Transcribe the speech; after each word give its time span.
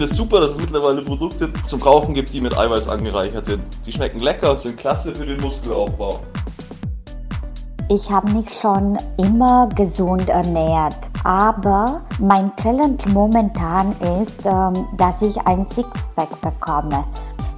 finde 0.00 0.12
es 0.12 0.16
super, 0.16 0.40
dass 0.40 0.52
es 0.52 0.60
mittlerweile 0.62 1.02
Produkte 1.02 1.50
zum 1.66 1.78
Kaufen 1.78 2.14
gibt, 2.14 2.32
die 2.32 2.40
mit 2.40 2.56
Eiweiß 2.56 2.88
angereichert 2.88 3.44
sind. 3.44 3.62
Die 3.84 3.92
schmecken 3.92 4.20
lecker 4.20 4.52
und 4.52 4.58
sind 4.58 4.78
klasse 4.78 5.12
für 5.14 5.26
den 5.26 5.38
Muskelaufbau. 5.42 6.20
Ich 7.90 8.10
habe 8.10 8.30
mich 8.30 8.48
schon 8.48 8.96
immer 9.18 9.68
gesund 9.74 10.26
ernährt, 10.30 10.96
aber 11.24 12.00
mein 12.18 12.50
Challenge 12.56 12.96
momentan 13.12 13.94
ist, 14.22 14.46
ähm, 14.46 14.88
dass 14.96 15.20
ich 15.20 15.36
ein 15.42 15.66
Sixpack 15.66 16.40
bekomme. 16.40 17.04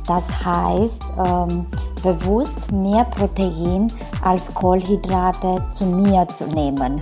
Das 0.09 0.25
heißt, 0.45 1.01
ähm, 1.25 1.67
bewusst 2.03 2.73
mehr 2.73 3.05
Protein 3.05 3.87
als 4.25 4.53
Kohlenhydrate 4.53 5.65
zu 5.73 5.87
mir 5.87 6.27
zu 6.37 6.47
nehmen. 6.47 6.99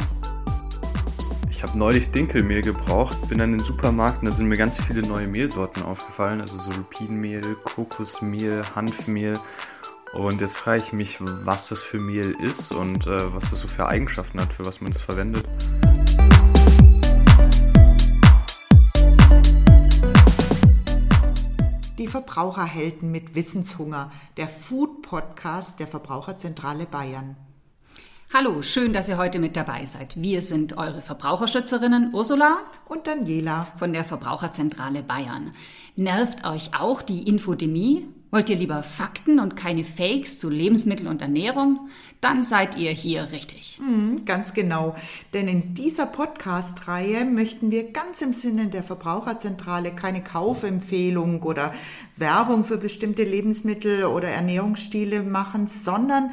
Ich 1.61 1.69
habe 1.69 1.79
neulich 1.79 2.11
Dinkelmehl 2.11 2.63
gebraucht, 2.63 3.29
bin 3.29 3.37
dann 3.37 3.53
in 3.53 3.59
den 3.59 3.65
Supermarkt 3.65 4.21
und 4.21 4.25
da 4.25 4.31
sind 4.31 4.47
mir 4.47 4.57
ganz 4.57 4.81
viele 4.81 5.03
neue 5.03 5.27
Mehlsorten 5.27 5.83
aufgefallen, 5.83 6.41
also 6.41 6.57
so 6.57 6.71
Lupinenmehl, 6.71 7.43
Kokosmehl, 7.65 8.63
Hanfmehl. 8.75 9.39
Und 10.15 10.41
jetzt 10.41 10.57
frage 10.57 10.79
ich 10.79 10.95
mich, 10.95 11.19
was 11.21 11.69
das 11.69 11.83
für 11.83 11.99
Mehl 11.99 12.35
ist 12.43 12.73
und 12.73 13.07
äh, 13.07 13.35
was 13.35 13.51
das 13.51 13.61
so 13.61 13.69
für 13.69 13.87
Eigenschaften 13.87 14.41
hat, 14.41 14.55
für 14.55 14.65
was 14.65 14.81
man 14.81 14.91
das 14.91 15.03
verwendet. 15.03 15.47
Die 21.99 22.07
Verbraucherhelden 22.07 23.13
mit 23.13 23.35
Wissenshunger, 23.35 24.11
der 24.39 24.49
Food 24.49 25.03
Podcast 25.03 25.79
der 25.79 25.89
Verbraucherzentrale 25.89 26.87
Bayern. 26.87 27.37
Hallo, 28.33 28.63
schön, 28.63 28.93
dass 28.93 29.09
ihr 29.09 29.19
heute 29.19 29.41
mit 29.41 29.57
dabei 29.57 29.87
seid. 29.87 30.23
Wir 30.23 30.41
sind 30.41 30.79
eure 30.79 31.03
Verbraucherschützerinnen 31.03 32.15
Ursula 32.15 32.59
und 32.87 33.09
Daniela 33.09 33.67
von 33.77 33.93
der 33.93 34.05
Verbraucherzentrale 34.05 35.03
Bayern. 35.03 35.51
Nervt 35.97 36.47
euch 36.47 36.71
auch 36.79 37.03
die 37.03 37.27
Infodemie? 37.27 38.07
Wollt 38.31 38.49
ihr 38.49 38.55
lieber 38.55 38.85
Fakten 38.85 39.41
und 39.41 39.57
keine 39.57 39.83
Fakes 39.83 40.39
zu 40.39 40.49
Lebensmittel 40.49 41.09
und 41.09 41.21
Ernährung? 41.21 41.91
Dann 42.21 42.45
seid 42.45 42.77
ihr 42.77 42.93
hier 42.93 43.33
richtig. 43.33 43.81
Mhm, 43.81 44.25
ganz 44.25 44.55
genau. 44.55 44.95
Denn 45.35 45.49
in 45.49 45.75
dieser 45.75 46.07
Podcast-Reihe 46.07 47.25
möchten 47.25 47.73
wir 47.73 47.91
ganz 47.91 48.23
im 48.23 48.33
Sinne 48.33 48.69
der 48.69 48.85
Verbraucherzentrale 48.85 49.93
keine 49.97 50.23
Kaufempfehlung 50.23 51.43
oder 51.43 51.75
Werbung 52.15 52.63
für 52.63 52.79
bestimmte 52.79 53.25
Lebensmittel 53.25 54.05
oder 54.05 54.29
Ernährungsstile 54.29 55.25
machen, 55.25 55.67
sondern 55.67 56.31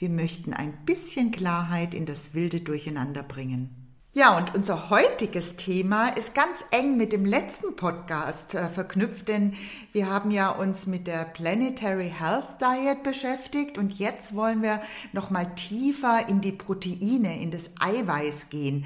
wir 0.00 0.08
möchten 0.08 0.54
ein 0.54 0.72
bisschen 0.86 1.30
Klarheit 1.30 1.92
in 1.94 2.06
das 2.06 2.32
wilde 2.32 2.60
Durcheinander 2.60 3.22
bringen. 3.22 3.80
Ja, 4.12 4.36
und 4.36 4.56
unser 4.56 4.90
heutiges 4.90 5.54
Thema 5.54 6.08
ist 6.08 6.34
ganz 6.34 6.64
eng 6.72 6.96
mit 6.96 7.12
dem 7.12 7.24
letzten 7.24 7.76
Podcast 7.76 8.56
äh, 8.56 8.68
verknüpft, 8.68 9.28
denn 9.28 9.54
wir 9.92 10.10
haben 10.10 10.32
ja 10.32 10.50
uns 10.50 10.88
mit 10.88 11.06
der 11.06 11.24
Planetary 11.26 12.12
Health 12.18 12.60
Diet 12.60 13.04
beschäftigt 13.04 13.78
und 13.78 14.00
jetzt 14.00 14.34
wollen 14.34 14.62
wir 14.62 14.80
noch 15.12 15.30
mal 15.30 15.54
tiefer 15.54 16.28
in 16.28 16.40
die 16.40 16.50
Proteine, 16.50 17.40
in 17.40 17.52
das 17.52 17.70
Eiweiß 17.78 18.48
gehen. 18.48 18.84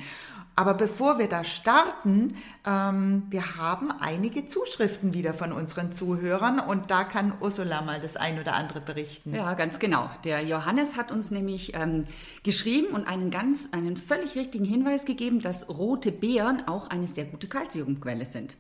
Aber 0.57 0.75
bevor 0.75 1.19
wir 1.19 1.29
da 1.29 1.43
starten, 1.43 2.37
ähm, 2.65 3.25
wir 3.29 3.57
haben 3.57 3.91
einige 3.91 4.47
Zuschriften 4.47 5.13
wieder 5.13 5.35
von 5.35 5.53
unseren 5.53 5.93
Zuhörern 5.93 6.61
und 6.61 6.91
da 6.93 7.03
kann 7.03 7.33
Ursula 7.41 7.83
mal 7.83 8.01
das 8.01 8.17
ein 8.17 8.39
oder 8.39 8.55
andere 8.55 8.81
berichten. 8.81 9.35
Ja, 9.35 9.55
ganz 9.55 9.81
genau. 9.81 10.09
Der 10.23 10.43
Johannes 10.43 10.97
hat 10.97 11.11
uns 11.11 11.33
nämlich 11.33 11.75
ähm, 11.75 12.05
geschrieben 12.45 12.95
und 12.95 13.09
einen 13.09 13.33
ganz, 13.33 13.71
einen 13.73 13.97
völlig 13.97 14.37
richtigen 14.37 14.65
Hinweis 14.65 15.05
gegeben, 15.05 15.41
dass 15.41 15.69
rote 15.69 16.13
Beeren 16.13 16.69
auch 16.69 16.89
eine 16.89 17.09
sehr 17.09 17.25
gute 17.25 17.49
Kalziumquelle 17.49 18.25
sind. 18.25 18.57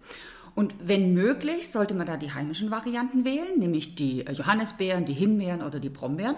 Und 0.56 0.74
wenn 0.80 1.14
möglich, 1.14 1.70
sollte 1.70 1.94
man 1.94 2.06
da 2.06 2.16
die 2.16 2.32
heimischen 2.32 2.70
Varianten 2.70 3.24
wählen, 3.24 3.58
nämlich 3.58 3.94
die 3.94 4.20
Johannisbeeren, 4.20 5.04
die 5.04 5.12
Himbeeren 5.12 5.62
oder 5.62 5.80
die 5.80 5.90
Brombeeren. 5.90 6.36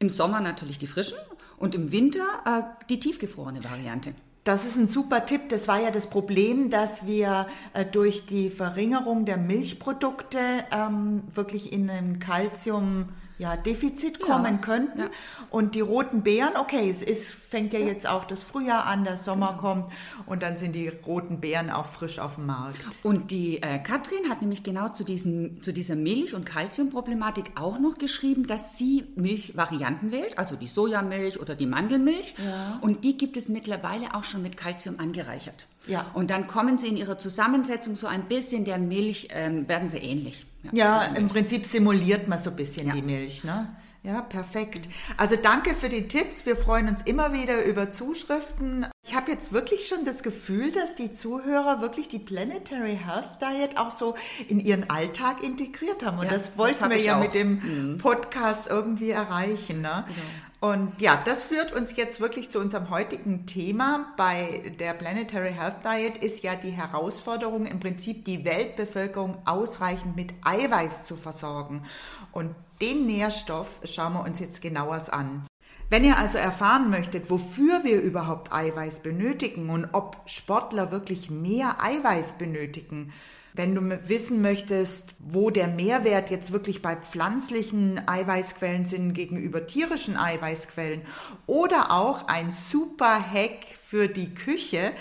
Im 0.00 0.08
Sommer 0.08 0.40
natürlich 0.40 0.78
die 0.78 0.86
frischen 0.86 1.18
und 1.56 1.74
im 1.74 1.90
Winter 1.90 2.24
äh, 2.44 2.62
die 2.88 3.00
tiefgefrorene 3.00 3.64
Variante. 3.64 4.14
Das 4.48 4.64
ist 4.64 4.78
ein 4.78 4.86
super 4.86 5.26
Tipp. 5.26 5.50
Das 5.50 5.68
war 5.68 5.78
ja 5.78 5.90
das 5.90 6.06
Problem, 6.06 6.70
dass 6.70 7.04
wir 7.04 7.48
äh, 7.74 7.84
durch 7.84 8.24
die 8.24 8.48
Verringerung 8.48 9.26
der 9.26 9.36
Milchprodukte 9.36 10.38
ähm, 10.74 11.20
wirklich 11.34 11.70
in 11.70 11.90
einem 11.90 12.18
Kalzium 12.18 13.10
ja, 13.38 13.56
Defizit 13.56 14.20
kommen 14.20 14.54
ja, 14.54 14.58
könnten. 14.58 14.98
Ja. 14.98 15.10
Und 15.50 15.74
die 15.74 15.80
roten 15.80 16.22
Beeren, 16.22 16.56
okay, 16.56 16.90
es 16.90 17.02
ist, 17.02 17.30
fängt 17.30 17.72
ja, 17.72 17.78
ja, 17.78 17.86
jetzt 17.86 18.06
auch 18.08 18.24
das 18.24 18.42
Frühjahr 18.42 18.84
an, 18.86 19.04
der 19.04 19.16
Sommer 19.16 19.50
genau. 19.50 19.60
kommt 19.60 19.92
und 20.26 20.42
dann 20.42 20.56
sind 20.56 20.72
die 20.74 20.88
roten 20.88 21.40
Beeren 21.40 21.70
auch 21.70 21.86
frisch 21.86 22.18
auf 22.18 22.34
dem 22.34 22.46
Markt. 22.46 22.78
Und 23.02 23.30
die 23.30 23.62
äh, 23.62 23.78
Katrin 23.78 24.28
hat 24.28 24.42
nämlich 24.42 24.62
genau 24.62 24.88
zu, 24.90 25.04
diesen, 25.04 25.62
zu 25.62 25.72
dieser 25.72 25.96
Milch- 25.96 26.34
und 26.34 26.44
Kalziumproblematik 26.44 27.52
auch 27.54 27.78
noch 27.78 27.98
geschrieben, 27.98 28.46
dass 28.46 28.76
sie 28.76 29.04
Milchvarianten 29.14 30.10
wählt, 30.10 30.36
also 30.36 30.56
die 30.56 30.66
Sojamilch 30.66 31.40
oder 31.40 31.54
die 31.54 31.66
Mandelmilch. 31.66 32.34
Und 32.80 33.04
die 33.04 33.16
gibt 33.16 33.36
es 33.36 33.48
mittlerweile 33.48 34.14
auch 34.14 34.24
schon 34.24 34.42
mit 34.42 34.56
Kalzium 34.56 34.98
angereichert. 34.98 35.66
Ja. 35.86 36.06
Und 36.14 36.30
dann 36.30 36.46
kommen 36.46 36.78
sie 36.78 36.88
in 36.88 36.96
ihrer 36.96 37.18
Zusammensetzung 37.18 37.96
so 37.96 38.06
ein 38.06 38.24
bisschen 38.24 38.64
der 38.64 38.78
Milch, 38.78 39.28
ähm, 39.30 39.68
werden 39.68 39.88
sie 39.88 39.98
ähnlich. 39.98 40.46
Ja, 40.72 41.04
im 41.04 41.28
Prinzip 41.28 41.66
simuliert 41.66 42.28
man 42.28 42.38
so 42.38 42.50
ein 42.50 42.56
bisschen 42.56 42.88
ja. 42.88 42.94
die 42.94 43.02
Milch. 43.02 43.44
Ne? 43.44 43.68
Ja, 44.02 44.22
perfekt. 44.22 44.88
Also 45.16 45.36
danke 45.36 45.74
für 45.74 45.88
die 45.88 46.06
Tipps. 46.08 46.46
Wir 46.46 46.56
freuen 46.56 46.88
uns 46.88 47.02
immer 47.02 47.32
wieder 47.32 47.64
über 47.64 47.90
Zuschriften. 47.90 48.86
Ich 49.06 49.14
habe 49.14 49.30
jetzt 49.30 49.52
wirklich 49.52 49.88
schon 49.88 50.04
das 50.04 50.22
Gefühl, 50.22 50.70
dass 50.70 50.94
die 50.94 51.12
Zuhörer 51.12 51.80
wirklich 51.80 52.08
die 52.08 52.20
Planetary 52.20 52.96
Health 53.04 53.40
Diet 53.40 53.76
auch 53.76 53.90
so 53.90 54.14
in 54.48 54.60
ihren 54.60 54.88
Alltag 54.88 55.42
integriert 55.42 56.06
haben. 56.06 56.18
Und 56.18 56.26
ja, 56.26 56.32
das 56.32 56.56
wollten 56.56 56.80
das 56.80 56.90
wir 56.90 57.00
ja 57.00 57.16
auch. 57.16 57.22
mit 57.22 57.34
dem 57.34 57.92
mhm. 57.92 57.98
Podcast 57.98 58.68
irgendwie 58.70 59.10
erreichen. 59.10 59.82
Ne? 59.82 60.04
Genau. 60.06 60.26
Und 60.60 61.00
ja, 61.00 61.22
das 61.24 61.44
führt 61.44 61.70
uns 61.72 61.96
jetzt 61.96 62.20
wirklich 62.20 62.50
zu 62.50 62.58
unserem 62.58 62.90
heutigen 62.90 63.46
Thema. 63.46 64.12
Bei 64.16 64.72
der 64.80 64.92
Planetary 64.92 65.52
Health 65.52 65.84
Diet 65.84 66.24
ist 66.24 66.42
ja 66.42 66.56
die 66.56 66.70
Herausforderung 66.70 67.64
im 67.66 67.78
Prinzip 67.78 68.24
die 68.24 68.44
Weltbevölkerung 68.44 69.38
ausreichend 69.44 70.16
mit 70.16 70.34
Eiweiß 70.42 71.04
zu 71.04 71.16
versorgen. 71.16 71.84
Und 72.32 72.56
den 72.82 73.06
Nährstoff 73.06 73.68
schauen 73.84 74.14
wir 74.14 74.24
uns 74.24 74.40
jetzt 74.40 74.60
genauer 74.60 75.00
an. 75.12 75.46
Wenn 75.90 76.04
ihr 76.04 76.18
also 76.18 76.38
erfahren 76.38 76.90
möchtet, 76.90 77.30
wofür 77.30 77.84
wir 77.84 78.02
überhaupt 78.02 78.52
Eiweiß 78.52 79.00
benötigen 79.00 79.70
und 79.70 79.88
ob 79.92 80.18
Sportler 80.26 80.90
wirklich 80.90 81.30
mehr 81.30 81.76
Eiweiß 81.82 82.32
benötigen, 82.32 83.12
wenn 83.58 83.74
du 83.74 84.08
wissen 84.08 84.40
möchtest, 84.40 85.16
wo 85.18 85.50
der 85.50 85.66
Mehrwert 85.66 86.30
jetzt 86.30 86.52
wirklich 86.52 86.80
bei 86.80 86.94
pflanzlichen 86.94 88.00
Eiweißquellen 88.08 88.86
sind 88.86 89.14
gegenüber 89.14 89.66
tierischen 89.66 90.16
Eiweißquellen 90.16 91.02
oder 91.46 91.90
auch 91.90 92.28
ein 92.28 92.52
super 92.52 93.18
Hack 93.20 93.66
für 93.84 94.08
die 94.08 94.32
Küche, 94.32 94.92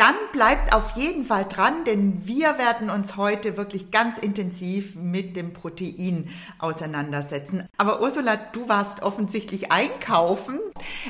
dann 0.00 0.14
bleibt 0.32 0.74
auf 0.74 0.96
jeden 0.96 1.24
Fall 1.24 1.44
dran, 1.44 1.84
denn 1.84 2.26
wir 2.26 2.56
werden 2.56 2.88
uns 2.88 3.18
heute 3.18 3.58
wirklich 3.58 3.90
ganz 3.90 4.16
intensiv 4.16 4.96
mit 4.96 5.36
dem 5.36 5.52
Protein 5.52 6.30
auseinandersetzen. 6.58 7.68
Aber 7.76 8.00
Ursula, 8.00 8.36
du 8.36 8.66
warst 8.66 9.02
offensichtlich 9.02 9.70
einkaufen. 9.70 10.58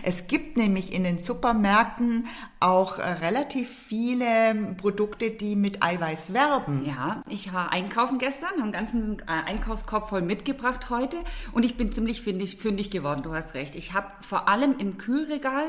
Es 0.03 0.27
gibt 0.27 0.57
nämlich 0.57 0.93
in 0.93 1.05
den 1.05 1.21
Supermärkten 1.21 2.27
auch 2.59 2.99
äh, 2.99 3.03
relativ 3.03 3.71
viele 3.71 4.75
Produkte, 4.77 5.31
die 5.31 5.55
mit 5.55 5.85
Eiweiß 5.85 6.35
werben. 6.35 6.85
Ja, 6.85 7.23
ich 7.29 7.55
war 7.55 7.71
einkaufen 7.71 8.19
gestern, 8.19 8.61
einen 8.61 8.73
ganzen 8.73 9.21
äh, 9.21 9.25
Einkaufskorb 9.47 10.09
voll 10.09 10.23
mitgebracht 10.23 10.91
heute 10.91 11.17
und 11.53 11.65
ich 11.65 11.77
bin 11.77 11.93
ziemlich 11.93 12.23
fündig, 12.23 12.57
fündig 12.57 12.91
geworden, 12.91 13.23
du 13.23 13.33
hast 13.33 13.55
recht. 13.55 13.77
Ich 13.77 13.95
habe 13.95 14.09
vor 14.21 14.49
allem 14.49 14.75
im 14.79 14.99
Kühlregal 14.99 15.63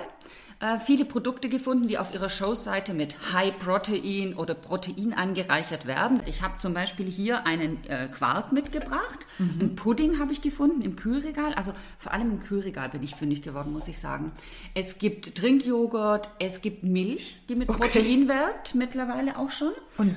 äh, 0.61 0.79
viele 0.79 1.05
Produkte 1.05 1.49
gefunden, 1.49 1.87
die 1.87 1.97
auf 1.97 2.13
ihrer 2.13 2.29
Showseite 2.29 2.93
mit 2.93 3.33
High 3.33 3.57
Protein 3.57 4.35
oder 4.35 4.53
Protein 4.53 5.13
angereichert 5.13 5.87
werden. 5.87 6.21
Ich 6.27 6.43
habe 6.43 6.59
zum 6.59 6.75
Beispiel 6.75 7.07
hier 7.07 7.47
einen 7.47 7.83
äh, 7.87 8.07
Quark 8.09 8.51
mitgebracht. 8.51 9.25
Mhm. 9.39 9.57
Ein 9.59 9.75
Pudding 9.75 10.19
habe 10.19 10.31
ich 10.31 10.41
gefunden 10.41 10.83
im 10.83 10.95
Kühlregal. 10.95 11.55
Also 11.55 11.73
vor 11.97 12.13
allem 12.13 12.29
im 12.29 12.39
Kühlregal 12.41 12.89
bin 12.89 13.01
ich 13.01 13.15
fündig 13.15 13.41
geworden, 13.41 13.73
muss 13.73 13.87
ich 13.87 13.97
sagen. 13.97 14.31
Es 14.75 14.99
gibt 14.99 15.35
Trinkjoghurt, 15.35 16.29
es 16.37 16.61
gibt 16.61 16.83
Milch, 16.83 17.39
die 17.49 17.55
mit 17.55 17.67
okay. 17.67 17.79
Protein 17.79 18.27
wirkt, 18.27 18.75
mittlerweile 18.75 19.39
auch 19.39 19.49
schon. 19.49 19.71
Und 19.97 20.15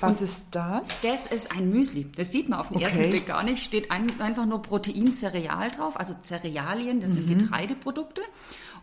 was 0.00 0.20
Und 0.20 0.24
ist 0.24 0.46
das? 0.50 1.00
Das 1.00 1.32
ist 1.32 1.56
ein 1.56 1.70
Müsli. 1.70 2.06
Das 2.16 2.30
sieht 2.30 2.50
man 2.50 2.60
auf 2.60 2.68
den 2.68 2.76
okay. 2.76 2.84
ersten 2.84 3.10
Blick 3.10 3.26
gar 3.26 3.42
nicht. 3.42 3.64
Steht 3.64 3.90
ein, 3.90 4.20
einfach 4.20 4.44
nur 4.44 4.60
Protein-Cereal 4.60 5.70
drauf, 5.70 5.98
also 5.98 6.14
Cerealien, 6.22 7.00
das 7.00 7.12
mhm. 7.12 7.14
sind 7.14 7.38
Getreideprodukte. 7.38 8.20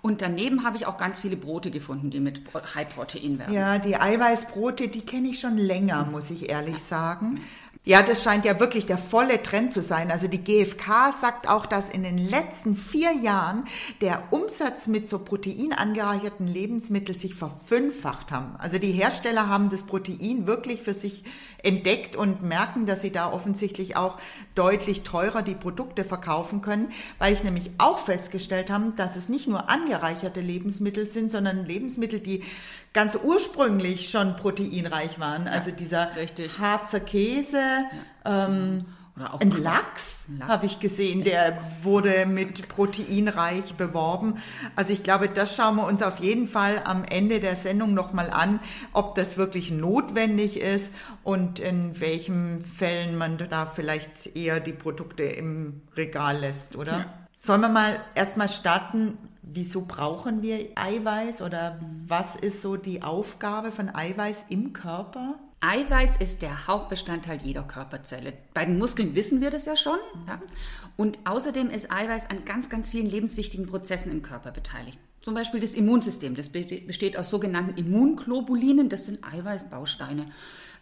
Und 0.04 0.22
daneben 0.22 0.66
habe 0.66 0.76
ich 0.76 0.86
auch 0.86 0.98
ganz 0.98 1.22
viele 1.22 1.38
Brote 1.38 1.72
gefunden, 1.72 2.10
die 2.10 2.20
mit 2.20 2.42
High 2.76 2.94
Protein 2.94 3.40
werden. 3.40 3.54
Ja, 3.54 3.80
die 3.80 3.96
Eiweißbrote, 3.96 4.90
die 4.90 5.00
kenne 5.00 5.30
ich 5.30 5.40
schon 5.40 5.56
länger, 5.58 6.04
muss 6.12 6.30
ich 6.30 6.50
ehrlich 6.50 6.80
sagen. 6.80 7.40
Ja, 7.86 8.02
das 8.02 8.24
scheint 8.24 8.46
ja 8.46 8.62
wirklich 8.62 8.86
der 8.86 8.98
volle 8.98 9.44
Trend 9.44 9.74
zu 9.74 9.82
sein. 9.82 10.10
Also 10.10 10.30
die 10.30 10.42
GfK 10.42 11.12
sagt 11.12 11.50
auch, 11.50 11.66
dass 11.66 11.90
in 11.90 12.04
den 12.04 12.18
letzten 12.18 12.78
vier 12.78 13.12
Jahren 13.12 13.66
der 14.00 14.24
Umsatz 14.32 14.88
mit 14.88 15.10
so 15.10 15.20
proteinangereicherten 15.20 16.48
Lebensmitteln 16.48 17.20
sich 17.20 17.36
verfünffacht 17.36 18.32
haben. 18.32 18.56
Also 18.58 18.80
die 18.80 18.94
Hersteller 18.94 19.50
haben 19.50 19.70
das 19.70 19.84
Protein 19.84 20.48
wirklich 20.48 20.82
für 20.82 20.94
sich 20.94 21.26
entdeckt 21.62 22.16
und 22.16 22.42
merken, 22.42 22.86
dass 22.86 23.02
sie 23.02 23.12
da 23.12 23.30
offensichtlich 23.30 23.98
auch 23.98 24.18
deutlich 24.56 25.04
teurer 25.04 25.42
die 25.42 25.56
Produkte 25.56 26.06
verkaufen 26.06 26.62
können, 26.62 26.90
weil 27.20 27.34
ich 27.34 27.44
nämlich 27.44 27.72
auch 27.80 28.00
festgestellt 28.00 28.72
habe, 28.72 28.94
dass 28.96 29.18
es 29.18 29.28
nicht 29.28 29.50
nur 29.50 29.70
angereicherte 29.70 30.40
Lebensmittel 30.40 31.08
sind, 31.08 31.32
sondern 31.32 31.66
Lebensmittel, 31.66 32.22
die 32.22 32.44
ganz 32.94 33.18
ursprünglich 33.22 34.10
schon 34.10 34.36
proteinreich 34.36 35.20
waren. 35.20 35.48
Also 35.48 35.72
dieser 35.72 36.16
richtig. 36.16 36.60
Harzer 36.60 37.00
Käse, 37.00 37.62
ähm, 38.24 38.86
Oder 39.16 39.34
auch 39.34 39.42
ein. 39.42 39.52
Lachs, 39.52 40.26
Lachs. 40.38 40.48
habe 40.48 40.66
ich 40.68 40.80
gesehen, 40.80 41.24
der 41.24 41.58
wurde 41.82 42.26
mit 42.26 42.68
proteinreich 42.68 43.74
beworben. 43.74 44.36
Also 44.76 44.94
ich 44.94 45.04
glaube, 45.04 45.28
das 45.28 45.56
schauen 45.56 45.76
wir 45.76 45.88
uns 45.88 46.04
auf 46.04 46.20
jeden 46.20 46.48
Fall 46.48 46.82
am 46.86 47.04
Ende 47.04 47.40
der 47.40 47.56
Sendung 47.56 47.94
nochmal 47.94 48.30
an, 48.30 48.60
ob 48.94 49.16
das 49.16 49.38
wirklich 49.38 49.72
notwendig 49.72 50.60
ist 50.60 50.94
und 51.24 51.60
in 51.60 52.00
welchen 52.00 52.64
Fällen 52.64 53.18
man 53.18 53.38
da 53.38 53.66
vielleicht 53.66 54.36
eher 54.36 54.60
die 54.60 54.74
Produkte 54.74 55.24
im 55.24 55.82
Regal 55.98 56.38
lässt, 56.40 56.76
oder? 56.76 56.92
Ja. 56.92 57.06
Sollen 57.36 57.62
wir 57.62 57.70
mal 57.70 58.00
erstmal 58.16 58.48
starten, 58.48 59.18
wieso 59.44 59.82
brauchen 59.82 60.42
wir 60.42 60.70
Eiweiß 60.76 61.42
oder 61.42 61.80
was 62.08 62.36
ist 62.36 62.62
so 62.62 62.76
die 62.76 63.04
Aufgabe 63.04 63.72
von 63.72 63.94
Eiweiß 63.94 64.46
im 64.50 64.74
Körper? 64.74 65.36
Eiweiß 65.62 66.18
ist 66.18 66.42
der 66.42 66.68
Hauptbestandteil 66.68 67.40
jeder 67.42 67.64
Körperzelle. 67.64 68.34
Bei 68.54 68.66
den 68.66 68.78
Muskeln 68.78 69.16
wissen 69.16 69.40
wir 69.40 69.50
das 69.50 69.66
ja 69.66 69.78
schon. 69.78 69.98
Ja? 70.28 70.42
Und 70.98 71.20
außerdem 71.26 71.70
ist 71.70 71.92
Eiweiß 71.92 72.30
an 72.30 72.44
ganz, 72.46 72.70
ganz 72.70 72.90
vielen 72.90 73.10
lebenswichtigen 73.10 73.66
Prozessen 73.66 74.12
im 74.12 74.22
Körper 74.22 74.52
beteiligt. 74.52 75.00
Zum 75.22 75.36
Beispiel 75.36 75.62
das 75.62 75.74
Immunsystem. 75.74 76.36
Das 76.36 76.50
be- 76.50 76.64
besteht 76.86 77.18
aus 77.18 77.30
sogenannten 77.30 77.78
Immunglobulinen. 77.78 78.90
Das 78.90 79.06
sind 79.06 79.24
Eiweißbausteine. 79.24 80.26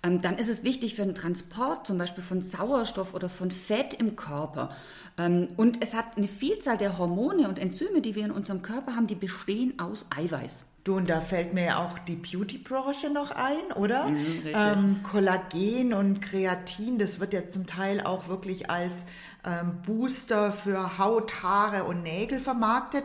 Ähm, 0.02 0.22
Dann 0.22 0.40
ist 0.40 0.50
es 0.50 0.64
wichtig 0.64 0.96
für 0.96 1.06
den 1.06 1.14
Transport, 1.14 1.86
zum 1.86 2.00
Beispiel 2.00 2.24
von 2.24 2.42
Sauerstoff 2.42 3.14
oder 3.14 3.30
von 3.30 3.52
Fett 3.52 3.94
im 3.94 4.16
Körper. 4.16 4.76
Ähm, 5.18 5.48
Und 5.58 5.82
es 5.84 5.94
hat 5.94 6.18
eine 6.18 6.28
Vielzahl 6.28 6.78
der 6.78 6.98
Hormone 6.98 7.48
und 7.48 7.60
Enzyme, 7.60 8.02
die 8.02 8.16
wir 8.16 8.26
in 8.26 8.32
unserem 8.32 8.62
Körper 8.62 8.96
haben, 8.96 9.08
die 9.08 9.16
bestehen 9.16 9.80
aus 9.80 10.08
Eiweiß. 10.16 10.66
Du, 10.84 10.96
und 10.96 11.12
da 11.12 11.22
fällt 11.22 11.54
mir 11.54 11.66
ja 11.66 11.86
auch 11.86 12.00
die 12.00 12.16
Beauty-Branche 12.16 13.12
noch 13.12 13.30
ein, 13.30 13.72
oder? 13.76 14.08
Mhm, 14.08 14.42
ähm, 14.46 15.04
Kollagen 15.04 15.94
und 15.94 16.22
Kreatin, 16.22 16.98
das 16.98 17.20
wird 17.20 17.34
ja 17.34 17.48
zum 17.48 17.68
Teil 17.68 18.02
auch 18.02 18.28
wirklich 18.30 18.72
als 18.72 19.06
ähm, 19.46 19.84
Booster 19.86 20.52
für 20.52 20.98
Haut, 20.98 21.44
Haare 21.44 21.84
und 21.84 22.02
Nägel 22.02 22.40
vermarktet. 22.40 23.04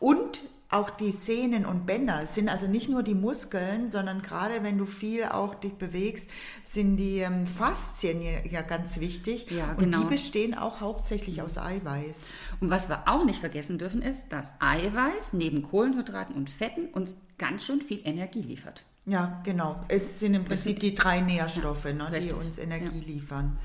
Und 0.00 0.42
auch 0.70 0.90
die 0.90 1.12
Sehnen 1.12 1.66
und 1.66 1.86
Bänder 1.86 2.22
Es 2.22 2.34
sind 2.34 2.48
also 2.48 2.66
nicht 2.66 2.88
nur 2.88 3.02
die 3.02 3.14
Muskeln, 3.14 3.90
sondern 3.90 4.22
gerade 4.22 4.62
wenn 4.62 4.78
du 4.78 4.86
viel 4.86 5.24
auch 5.24 5.54
dich 5.54 5.74
bewegst, 5.74 6.28
sind 6.64 6.96
die 6.96 7.18
ähm, 7.18 7.46
Faszien 7.46 8.20
ja, 8.22 8.40
ja 8.50 8.62
ganz 8.62 8.98
wichtig. 8.98 9.50
Ja, 9.50 9.70
und 9.72 9.78
genau. 9.78 10.00
die 10.00 10.06
bestehen 10.06 10.54
auch 10.54 10.80
hauptsächlich 10.80 11.42
aus 11.42 11.58
Eiweiß. 11.58 12.34
Und 12.60 12.70
was 12.70 12.88
wir 12.88 13.06
auch 13.06 13.24
nicht 13.24 13.40
vergessen 13.40 13.78
dürfen, 13.78 14.02
ist, 14.02 14.32
dass 14.32 14.54
Eiweiß 14.60 15.34
neben 15.34 15.62
Kohlenhydraten 15.62 16.34
und 16.34 16.50
Fetten 16.50 16.86
uns 16.86 17.14
ganz 17.38 17.64
schön 17.64 17.80
viel 17.80 18.00
Energie 18.04 18.42
liefert. 18.42 18.84
Ja, 19.06 19.42
genau. 19.44 19.84
Es 19.88 20.18
sind 20.20 20.34
im 20.34 20.44
Prinzip 20.44 20.80
die 20.80 20.94
drei 20.94 21.20
Nährstoffe, 21.20 21.84
ne, 21.92 22.10
die 22.20 22.32
uns 22.32 22.58
Energie 22.58 23.00
Ja. 23.00 23.06
liefern. 23.06 23.58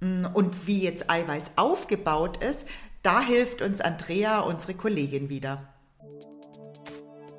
Mm, 0.00 0.26
Und 0.32 0.66
wie 0.66 0.82
jetzt 0.82 1.10
Eiweiß 1.10 1.52
aufgebaut 1.56 2.42
ist, 2.42 2.66
da 3.02 3.20
hilft 3.20 3.60
uns 3.62 3.80
Andrea, 3.80 4.40
unsere 4.40 4.74
Kollegin, 4.74 5.28
wieder. 5.28 5.68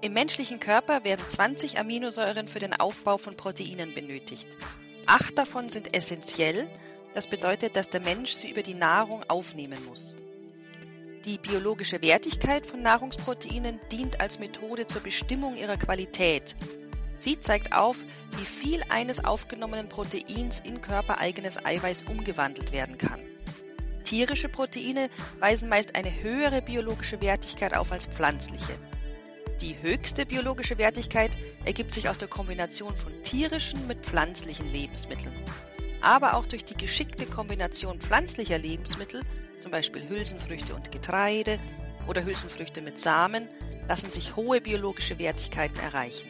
Im 0.01 0.13
menschlichen 0.13 0.61
Körper 0.61 1.03
werden 1.03 1.27
20 1.27 1.77
Aminosäuren 1.77 2.47
für 2.47 2.59
den 2.59 2.73
Aufbau 2.73 3.17
von 3.17 3.35
Proteinen 3.35 3.93
benötigt. 3.93 4.47
Acht 5.07 5.37
davon 5.37 5.67
sind 5.67 5.93
essentiell, 5.93 6.69
das 7.13 7.27
bedeutet, 7.27 7.75
dass 7.75 7.89
der 7.89 7.99
Mensch 7.99 8.31
sie 8.31 8.49
über 8.49 8.63
die 8.63 8.75
Nahrung 8.75 9.25
aufnehmen 9.27 9.77
muss. 9.89 10.15
Die 11.25 11.37
biologische 11.37 12.01
Wertigkeit 12.01 12.65
von 12.65 12.81
Nahrungsproteinen 12.81 13.81
dient 13.91 14.21
als 14.21 14.39
Methode 14.39 14.87
zur 14.87 15.01
Bestimmung 15.01 15.57
ihrer 15.57 15.75
Qualität. 15.75 16.55
Sie 17.17 17.37
zeigt 17.37 17.73
auf, 17.73 17.97
wie 18.37 18.45
viel 18.45 18.81
eines 18.87 19.25
aufgenommenen 19.25 19.89
Proteins 19.89 20.61
in 20.61 20.79
körpereigenes 20.79 21.65
Eiweiß 21.65 22.03
umgewandelt 22.03 22.71
werden 22.71 22.97
kann. 22.97 23.19
Tierische 24.05 24.47
Proteine 24.47 25.09
weisen 25.39 25.67
meist 25.67 25.97
eine 25.97 26.23
höhere 26.23 26.61
biologische 26.61 27.21
Wertigkeit 27.21 27.75
auf 27.75 27.91
als 27.91 28.07
pflanzliche. 28.07 28.79
Die 29.61 29.75
höchste 29.81 30.25
biologische 30.25 30.77
Wertigkeit 30.77 31.38
ergibt 31.65 31.94
sich 31.94 32.07
aus 32.07 32.17
der 32.17 32.29
Kombination 32.29 32.95
von 32.95 33.11
tierischen 33.23 33.88
mit 33.88 34.06
pflanzlichen 34.06 34.69
Lebensmitteln. 34.69 35.35
Aber 36.01 36.35
auch 36.35 36.47
durch 36.47 36.63
die 36.63 36.77
geschickte 36.77 37.25
Kombination 37.25 38.00
pflanzlicher 38.00 38.57
Lebensmittel, 38.57 39.21
zum 39.59 39.71
Beispiel 39.71 40.07
Hülsenfrüchte 40.07 40.73
und 40.73 40.94
Getreide 40.94 41.59
oder 42.07 42.23
Hülsenfrüchte 42.23 42.81
mit 42.81 43.00
Samen, 43.00 43.50
lassen 43.89 44.09
sich 44.09 44.38
hohe 44.38 44.61
biologische 44.61 45.19
Wertigkeiten 45.19 45.79
erreichen. 45.79 46.29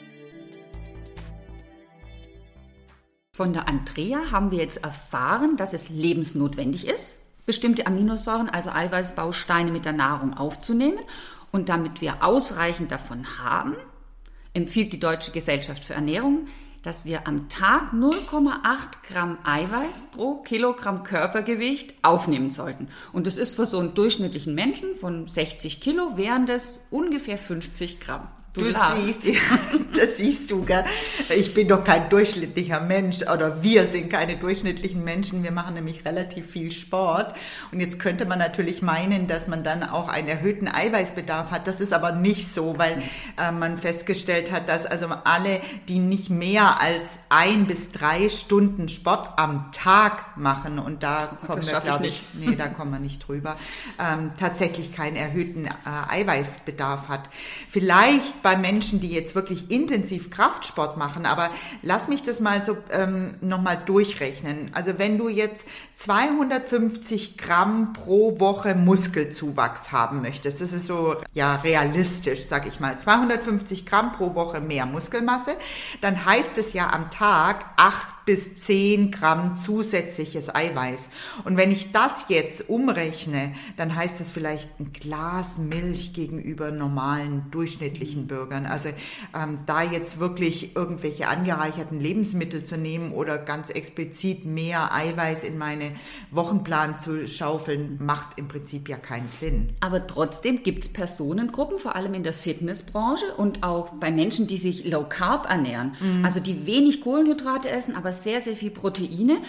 Von 3.31 3.53
der 3.53 3.67
Andrea 3.67 4.31
haben 4.31 4.49
wir 4.49 4.57
jetzt 4.57 4.83
erfahren, 4.83 5.55
dass 5.55 5.73
es 5.73 5.87
lebensnotwendig 5.87 6.87
ist, 6.87 7.15
bestimmte 7.45 7.85
Aminosäuren, 7.85 8.49
also 8.49 8.69
Eiweißbausteine 8.71 9.71
mit 9.71 9.85
der 9.85 9.93
Nahrung 9.93 10.33
aufzunehmen. 10.35 10.99
Und 11.51 11.69
damit 11.69 12.01
wir 12.01 12.23
ausreichend 12.23 12.91
davon 12.91 13.25
haben, 13.39 13.75
empfiehlt 14.53 14.93
die 14.93 14.99
Deutsche 14.99 15.31
Gesellschaft 15.31 15.83
für 15.85 15.93
Ernährung, 15.93 16.47
dass 16.83 17.05
wir 17.05 17.27
am 17.27 17.49
Tag 17.49 17.93
0,8 17.93 18.53
Gramm 19.09 19.37
Eiweiß 19.43 20.01
pro 20.11 20.35
Kilogramm 20.35 21.03
Körpergewicht 21.03 21.93
aufnehmen 22.03 22.49
sollten. 22.49 22.87
Und 23.11 23.27
das 23.27 23.37
ist 23.37 23.55
für 23.55 23.65
so 23.65 23.79
einen 23.79 23.93
durchschnittlichen 23.93 24.55
Menschen 24.55 24.95
von 24.95 25.27
60 25.27 25.81
Kilo 25.81 26.17
wären 26.17 26.45
das 26.45 26.79
ungefähr 26.89 27.37
50 27.37 27.99
Gramm. 27.99 28.29
Du 28.53 28.65
lachst. 28.65 29.21
siehst, 29.21 29.25
ja, 29.25 29.39
das 29.95 30.17
siehst 30.17 30.49
du, 30.49 30.63
gell? 30.65 30.83
Ich 31.35 31.53
bin 31.53 31.67
doch 31.67 31.83
kein 31.83 32.09
durchschnittlicher 32.09 32.79
Mensch 32.79 33.21
oder 33.21 33.61
wir 33.61 33.85
sind 33.85 34.09
keine 34.09 34.37
durchschnittlichen 34.37 35.03
Menschen. 35.03 35.43
Wir 35.43 35.51
machen 35.51 35.75
nämlich 35.75 36.03
relativ 36.03 36.49
viel 36.49 36.71
Sport. 36.71 37.35
Und 37.71 37.79
jetzt 37.79 37.99
könnte 37.99 38.25
man 38.25 38.39
natürlich 38.39 38.81
meinen, 38.81 39.27
dass 39.27 39.47
man 39.47 39.63
dann 39.63 39.83
auch 39.83 40.07
einen 40.07 40.27
erhöhten 40.27 40.67
Eiweißbedarf 40.67 41.51
hat. 41.51 41.67
Das 41.67 41.79
ist 41.79 41.93
aber 41.93 42.11
nicht 42.11 42.51
so, 42.51 42.79
weil 42.79 43.03
äh, 43.37 43.51
man 43.51 43.77
festgestellt 43.77 44.51
hat, 44.51 44.67
dass 44.67 44.87
also 44.87 45.07
alle, 45.25 45.61
die 45.87 45.99
nicht 45.99 46.31
mehr 46.31 46.81
als 46.81 47.19
ein 47.29 47.67
bis 47.67 47.91
drei 47.91 48.29
Stunden 48.29 48.89
Sport 48.89 49.29
am 49.37 49.71
Tag 49.71 50.37
machen, 50.37 50.79
und 50.79 51.03
da 51.03 51.37
kommen 51.45 51.63
wir, 51.63 51.77
ich 51.77 51.83
glaube 51.83 52.01
nicht. 52.01 52.23
ich, 52.33 52.47
nee, 52.47 52.55
da 52.55 52.67
kommen 52.67 52.91
wir 52.91 52.99
nicht 52.99 53.27
drüber, 53.27 53.57
ähm, 53.99 54.31
tatsächlich 54.39 54.91
keinen 54.91 55.17
erhöhten 55.17 55.65
äh, 55.65 55.69
Eiweißbedarf 56.09 57.09
hat. 57.09 57.29
Vielleicht 57.69 58.38
bei 58.41 58.55
Menschen, 58.55 58.99
die 58.99 59.09
jetzt 59.09 59.35
wirklich 59.35 59.71
intensiv 59.71 60.29
Kraftsport 60.29 60.97
machen, 60.97 61.25
aber 61.25 61.49
lass 61.81 62.07
mich 62.07 62.23
das 62.23 62.39
mal 62.39 62.61
so 62.61 62.77
ähm, 62.91 63.35
nochmal 63.41 63.81
durchrechnen. 63.85 64.71
Also 64.73 64.97
wenn 64.97 65.17
du 65.17 65.29
jetzt 65.29 65.67
250 65.95 67.37
Gramm 67.37 67.93
pro 67.93 68.39
Woche 68.39 68.75
Muskelzuwachs 68.75 69.91
haben 69.91 70.21
möchtest, 70.21 70.61
das 70.61 70.73
ist 70.73 70.87
so 70.87 71.15
ja 71.33 71.55
realistisch, 71.55 72.45
sag 72.45 72.67
ich 72.67 72.79
mal, 72.79 72.97
250 72.97 73.85
Gramm 73.85 74.11
pro 74.11 74.35
Woche 74.35 74.61
mehr 74.61 74.85
Muskelmasse, 74.85 75.51
dann 76.01 76.25
heißt 76.25 76.57
es 76.57 76.73
ja 76.73 76.89
am 76.91 77.09
Tag 77.09 77.65
8 77.77 78.18
bis 78.29 78.53
10 78.57 79.09
Gramm 79.09 79.57
zusätzliches 79.57 80.53
Eiweiß. 80.53 81.09
Und 81.45 81.57
wenn 81.57 81.71
ich 81.71 81.91
das 81.91 82.25
jetzt 82.27 82.69
umrechne, 82.69 83.53
dann 83.75 83.95
heißt 83.95 84.21
es 84.21 84.31
vielleicht 84.31 84.79
ein 84.79 84.93
Glas 84.93 85.57
Milch 85.57 86.13
gegenüber 86.13 86.69
normalen 86.69 87.45
durchschnittlichen 87.49 88.27
Bürgern. 88.27 88.67
Also 88.67 88.89
ähm, 89.35 89.61
da 89.65 89.81
jetzt 89.81 90.19
wirklich 90.19 90.75
irgendwelche 90.75 91.27
angereicherten 91.27 91.99
Lebensmittel 91.99 92.63
zu 92.63 92.77
nehmen 92.77 93.13
oder 93.13 93.39
ganz 93.39 93.71
explizit 93.71 94.45
mehr 94.45 94.93
Eiweiß 94.93 95.43
in 95.43 95.57
meine 95.57 95.93
Wochenplan 96.29 96.99
zu 96.99 97.27
schaufeln, 97.27 97.97
macht 97.99 98.37
im 98.37 98.47
Prinzip 98.47 98.89
ja 98.89 98.97
keinen 98.97 99.29
Sinn. 99.29 99.69
Aber 99.79 100.05
trotzdem 100.05 100.61
gibt 100.61 100.83
es 100.83 100.93
Personengruppen, 100.93 101.79
vor 101.79 101.95
allem 101.95 102.13
in 102.13 102.21
der 102.21 102.33
Fitnessbranche 102.33 103.25
und 103.37 103.63
auch 103.63 103.89
bei 103.89 104.11
Menschen, 104.11 104.45
die 104.45 104.57
sich 104.57 104.85
low 104.85 105.05
carb 105.09 105.49
ernähren, 105.49 105.95
also 106.21 106.39
die 106.39 106.67
wenig 106.67 107.01
Kohlenhydrate 107.01 107.69
essen, 107.69 107.95
aber 107.95 108.18
sehr, 108.23 108.41
sehr 108.41 108.55
viel 108.55 108.71
Proteine. 108.71 109.41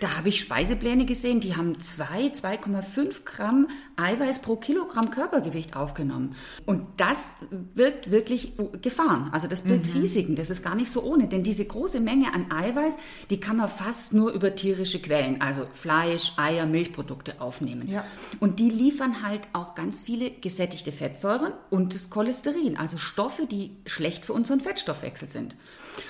Da 0.00 0.16
habe 0.16 0.28
ich 0.28 0.40
Speisepläne 0.40 1.06
gesehen, 1.06 1.40
die 1.40 1.56
haben 1.56 1.80
2, 1.80 2.32
2,5 2.32 3.24
Gramm 3.24 3.68
Eiweiß 3.96 4.42
pro 4.42 4.56
Kilogramm 4.56 5.10
Körpergewicht 5.10 5.74
aufgenommen. 5.74 6.34
Und 6.66 6.86
das 6.98 7.36
wirkt 7.74 8.10
wirklich 8.10 8.52
Gefahren. 8.82 9.30
Also 9.32 9.48
das 9.48 9.62
birgt 9.62 9.94
mhm. 9.94 10.00
Risiken. 10.00 10.36
Das 10.36 10.50
ist 10.50 10.62
gar 10.62 10.74
nicht 10.74 10.90
so 10.90 11.02
ohne. 11.02 11.28
Denn 11.28 11.42
diese 11.42 11.64
große 11.64 12.00
Menge 12.00 12.34
an 12.34 12.50
Eiweiß, 12.50 12.96
die 13.30 13.40
kann 13.40 13.56
man 13.56 13.68
fast 13.68 14.12
nur 14.12 14.32
über 14.32 14.54
tierische 14.54 15.00
Quellen, 15.00 15.40
also 15.40 15.66
Fleisch, 15.72 16.32
Eier, 16.36 16.66
Milchprodukte 16.66 17.40
aufnehmen. 17.40 17.88
Ja. 17.88 18.04
Und 18.40 18.60
die 18.60 18.70
liefern 18.70 19.22
halt 19.22 19.42
auch 19.52 19.74
ganz 19.74 20.02
viele 20.02 20.30
gesättigte 20.30 20.92
Fettsäuren 20.92 21.52
und 21.70 21.94
das 21.94 22.10
Cholesterin, 22.10 22.76
also 22.76 22.98
Stoffe, 22.98 23.46
die 23.46 23.70
schlecht 23.86 24.26
für 24.26 24.32
unseren 24.34 24.60
Fettstoffwechsel 24.60 25.28
sind. 25.28 25.56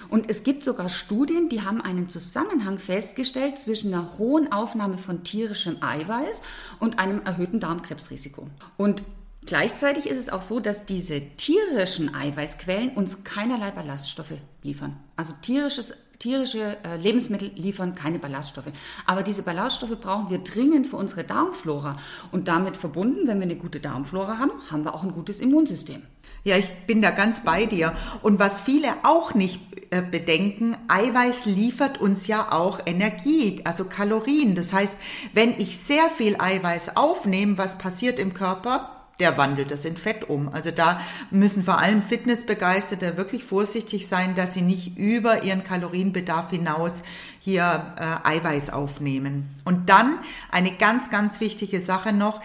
Und 0.08 0.28
es 0.28 0.42
gibt 0.42 0.64
sogar 0.64 0.88
Studien, 0.88 1.48
die 1.48 1.62
haben 1.62 1.80
einen 1.80 2.08
Zusammenhang 2.08 2.78
festgestellt 2.78 3.58
zwischen 3.58 3.92
einer 3.92 4.18
hohen 4.18 4.52
Aufnahme 4.52 4.98
von 4.98 5.24
tierischem 5.24 5.78
Eiweiß 5.80 6.42
und 6.80 6.98
einem 6.98 7.22
erhöhten 7.24 7.60
Darmkrebsrisiko. 7.60 8.48
Und 8.76 9.02
Gleichzeitig 9.46 10.08
ist 10.08 10.18
es 10.18 10.28
auch 10.28 10.42
so, 10.42 10.58
dass 10.58 10.86
diese 10.86 11.20
tierischen 11.20 12.12
Eiweißquellen 12.12 12.90
uns 12.90 13.22
keinerlei 13.22 13.70
Ballaststoffe 13.70 14.34
liefern. 14.64 14.96
Also 15.14 15.34
tierisches, 15.40 15.94
tierische 16.18 16.76
äh, 16.84 16.96
Lebensmittel 16.96 17.52
liefern 17.54 17.94
keine 17.94 18.18
Ballaststoffe. 18.18 18.72
Aber 19.06 19.22
diese 19.22 19.44
Ballaststoffe 19.44 20.00
brauchen 20.00 20.30
wir 20.30 20.38
dringend 20.38 20.88
für 20.88 20.96
unsere 20.96 21.22
Darmflora. 21.22 21.96
Und 22.32 22.48
damit 22.48 22.76
verbunden, 22.76 23.28
wenn 23.28 23.38
wir 23.38 23.44
eine 23.44 23.54
gute 23.54 23.78
Darmflora 23.78 24.38
haben, 24.38 24.50
haben 24.68 24.84
wir 24.84 24.94
auch 24.94 25.04
ein 25.04 25.12
gutes 25.12 25.38
Immunsystem. 25.38 26.02
Ja, 26.46 26.56
ich 26.56 26.70
bin 26.86 27.02
da 27.02 27.10
ganz 27.10 27.40
bei 27.40 27.66
dir. 27.66 27.92
Und 28.22 28.38
was 28.38 28.60
viele 28.60 28.86
auch 29.02 29.34
nicht 29.34 29.60
äh, 29.90 30.00
bedenken, 30.00 30.76
Eiweiß 30.86 31.44
liefert 31.44 32.00
uns 32.00 32.28
ja 32.28 32.52
auch 32.52 32.78
Energie, 32.86 33.62
also 33.64 33.84
Kalorien. 33.84 34.54
Das 34.54 34.72
heißt, 34.72 34.96
wenn 35.34 35.58
ich 35.58 35.76
sehr 35.76 36.08
viel 36.08 36.36
Eiweiß 36.38 36.96
aufnehme, 36.96 37.58
was 37.58 37.78
passiert 37.78 38.20
im 38.20 38.32
Körper? 38.32 38.92
der 39.18 39.38
wandelt 39.38 39.70
das 39.70 39.86
in 39.86 39.96
Fett 39.96 40.28
um. 40.28 40.50
Also 40.50 40.70
da 40.70 41.00
müssen 41.30 41.62
vor 41.62 41.78
allem 41.78 42.02
Fitnessbegeisterte 42.02 43.16
wirklich 43.16 43.44
vorsichtig 43.44 44.08
sein, 44.08 44.34
dass 44.34 44.52
sie 44.52 44.60
nicht 44.60 44.98
über 44.98 45.42
ihren 45.42 45.64
Kalorienbedarf 45.64 46.50
hinaus 46.50 47.02
hier 47.40 47.94
äh, 47.98 48.28
Eiweiß 48.28 48.68
aufnehmen. 48.68 49.48
Und 49.64 49.88
dann 49.88 50.18
eine 50.50 50.70
ganz, 50.70 51.08
ganz 51.08 51.40
wichtige 51.40 51.80
Sache 51.80 52.12
noch, 52.12 52.42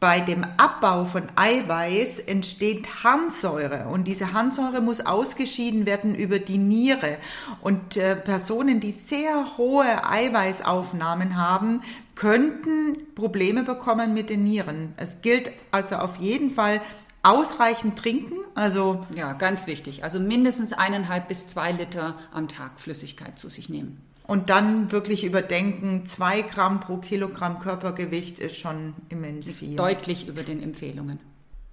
bei 0.00 0.20
dem 0.20 0.44
Abbau 0.58 1.04
von 1.06 1.24
Eiweiß 1.34 2.20
entsteht 2.20 3.02
Harnsäure 3.02 3.88
und 3.88 4.04
diese 4.04 4.32
Harnsäure 4.32 4.80
muss 4.80 5.00
ausgeschieden 5.00 5.86
werden 5.86 6.14
über 6.14 6.38
die 6.38 6.58
Niere. 6.58 7.16
Und 7.62 7.96
äh, 7.96 8.14
Personen, 8.14 8.78
die 8.78 8.92
sehr 8.92 9.58
hohe 9.58 10.08
Eiweißaufnahmen 10.08 11.36
haben, 11.36 11.82
könnten 12.14 13.12
Probleme 13.16 13.64
bekommen 13.64 14.14
mit 14.14 14.30
den 14.30 14.44
Nieren. 14.44 14.94
Es 14.96 15.20
gilt 15.20 15.50
also 15.72 15.96
auf 15.96 16.16
jeden 16.16 16.50
Fall 16.50 16.80
ausreichend 17.24 17.98
trinken. 17.98 18.36
Also 18.54 19.04
ja, 19.16 19.32
ganz 19.32 19.66
wichtig. 19.66 20.04
Also 20.04 20.20
mindestens 20.20 20.72
eineinhalb 20.72 21.26
bis 21.26 21.48
zwei 21.48 21.72
Liter 21.72 22.16
am 22.32 22.46
Tag 22.46 22.78
Flüssigkeit 22.78 23.38
zu 23.38 23.48
sich 23.48 23.68
nehmen. 23.68 24.00
Und 24.28 24.50
dann 24.50 24.92
wirklich 24.92 25.24
überdenken, 25.24 26.04
zwei 26.04 26.42
Gramm 26.42 26.80
pro 26.80 26.98
Kilogramm 26.98 27.60
Körpergewicht 27.60 28.40
ist 28.40 28.58
schon 28.58 28.92
immens 29.08 29.50
viel. 29.50 29.74
Deutlich 29.74 30.28
über 30.28 30.42
den 30.42 30.62
Empfehlungen. 30.62 31.18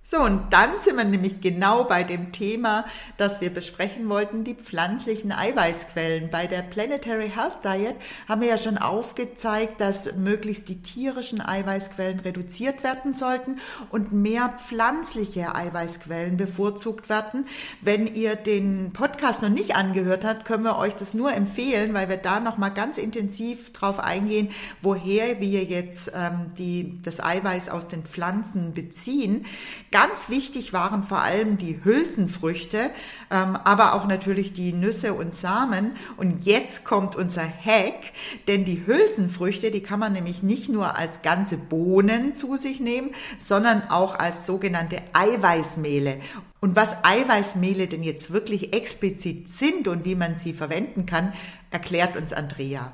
So, 0.07 0.19
und 0.19 0.53
dann 0.53 0.69
sind 0.79 0.97
wir 0.97 1.03
nämlich 1.03 1.41
genau 1.41 1.85
bei 1.85 2.03
dem 2.03 2.31
Thema, 2.31 2.85
das 3.17 3.41
wir 3.41 3.51
besprechen 3.51 4.07
wollten, 4.07 4.43
die 4.43 4.53
pflanzlichen 4.53 5.31
Eiweißquellen. 5.31 6.29
Bei 6.29 6.45
der 6.45 6.61
Planetary 6.61 7.31
Health 7.33 7.65
Diet 7.65 7.95
haben 8.29 8.41
wir 8.41 8.49
ja 8.49 8.59
schon 8.59 8.77
aufgezeigt, 8.77 9.81
dass 9.81 10.13
möglichst 10.13 10.69
die 10.69 10.79
tierischen 10.83 11.41
Eiweißquellen 11.41 12.19
reduziert 12.19 12.83
werden 12.83 13.15
sollten 13.15 13.57
und 13.89 14.13
mehr 14.13 14.53
pflanzliche 14.59 15.55
Eiweißquellen 15.55 16.37
bevorzugt 16.37 17.09
werden. 17.09 17.47
Wenn 17.81 18.05
ihr 18.05 18.35
den 18.35 18.93
Podcast 18.93 19.41
noch 19.41 19.49
nicht 19.49 19.75
angehört 19.75 20.23
habt, 20.23 20.45
können 20.45 20.65
wir 20.65 20.77
euch 20.77 20.93
das 20.93 21.15
nur 21.15 21.33
empfehlen, 21.33 21.95
weil 21.95 22.09
wir 22.09 22.17
da 22.17 22.39
nochmal 22.39 22.71
ganz 22.71 22.99
intensiv 22.99 23.73
drauf 23.73 23.97
eingehen, 23.97 24.51
woher 24.83 25.41
wir 25.41 25.63
jetzt 25.63 26.11
ähm, 26.15 26.51
die, 26.59 27.01
das 27.01 27.23
Eiweiß 27.23 27.69
aus 27.69 27.87
den 27.87 28.03
Pflanzen 28.03 28.75
beziehen. 28.75 29.47
Ganz 29.95 30.27
wichtig 30.27 30.73
waren 30.73 31.05
vor 31.05 31.19
allem 31.19 31.57
die 31.57 31.79
Hülsenfrüchte, 31.81 32.91
ähm, 33.31 33.55
aber 33.55 33.93
auch 33.93 34.07
natürlich 34.07 34.51
die 34.51 34.73
Nüsse 34.73 35.13
und 35.13 35.33
Samen. 35.33 35.95
Und 36.17 36.43
jetzt 36.43 36.83
kommt 36.83 37.15
unser 37.15 37.43
Hack, 37.43 38.11
denn 38.49 38.65
die 38.65 38.85
Hülsenfrüchte, 38.85 39.71
die 39.71 39.81
kann 39.81 40.01
man 40.01 40.11
nämlich 40.11 40.43
nicht 40.43 40.67
nur 40.67 40.97
als 40.97 41.21
ganze 41.21 41.55
Bohnen 41.55 42.35
zu 42.35 42.57
sich 42.57 42.81
nehmen, 42.81 43.11
sondern 43.39 43.83
auch 43.89 44.19
als 44.19 44.45
sogenannte 44.45 45.01
Eiweißmehle. 45.13 46.19
Und 46.59 46.75
was 46.75 46.97
Eiweißmehle 47.05 47.87
denn 47.87 48.03
jetzt 48.03 48.33
wirklich 48.33 48.75
explizit 48.75 49.47
sind 49.47 49.87
und 49.87 50.03
wie 50.03 50.15
man 50.15 50.35
sie 50.35 50.51
verwenden 50.51 51.05
kann, 51.05 51.31
erklärt 51.71 52.17
uns 52.17 52.33
Andrea. 52.33 52.91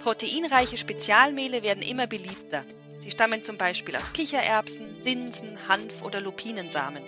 Proteinreiche 0.00 0.76
Spezialmehle 0.76 1.62
werden 1.62 1.84
immer 1.84 2.08
beliebter. 2.08 2.64
Sie 3.02 3.10
stammen 3.10 3.42
zum 3.42 3.58
Beispiel 3.58 3.96
aus 3.96 4.12
Kichererbsen, 4.12 4.86
Linsen, 5.02 5.58
Hanf 5.66 6.02
oder 6.02 6.20
Lupinensamen. 6.20 7.02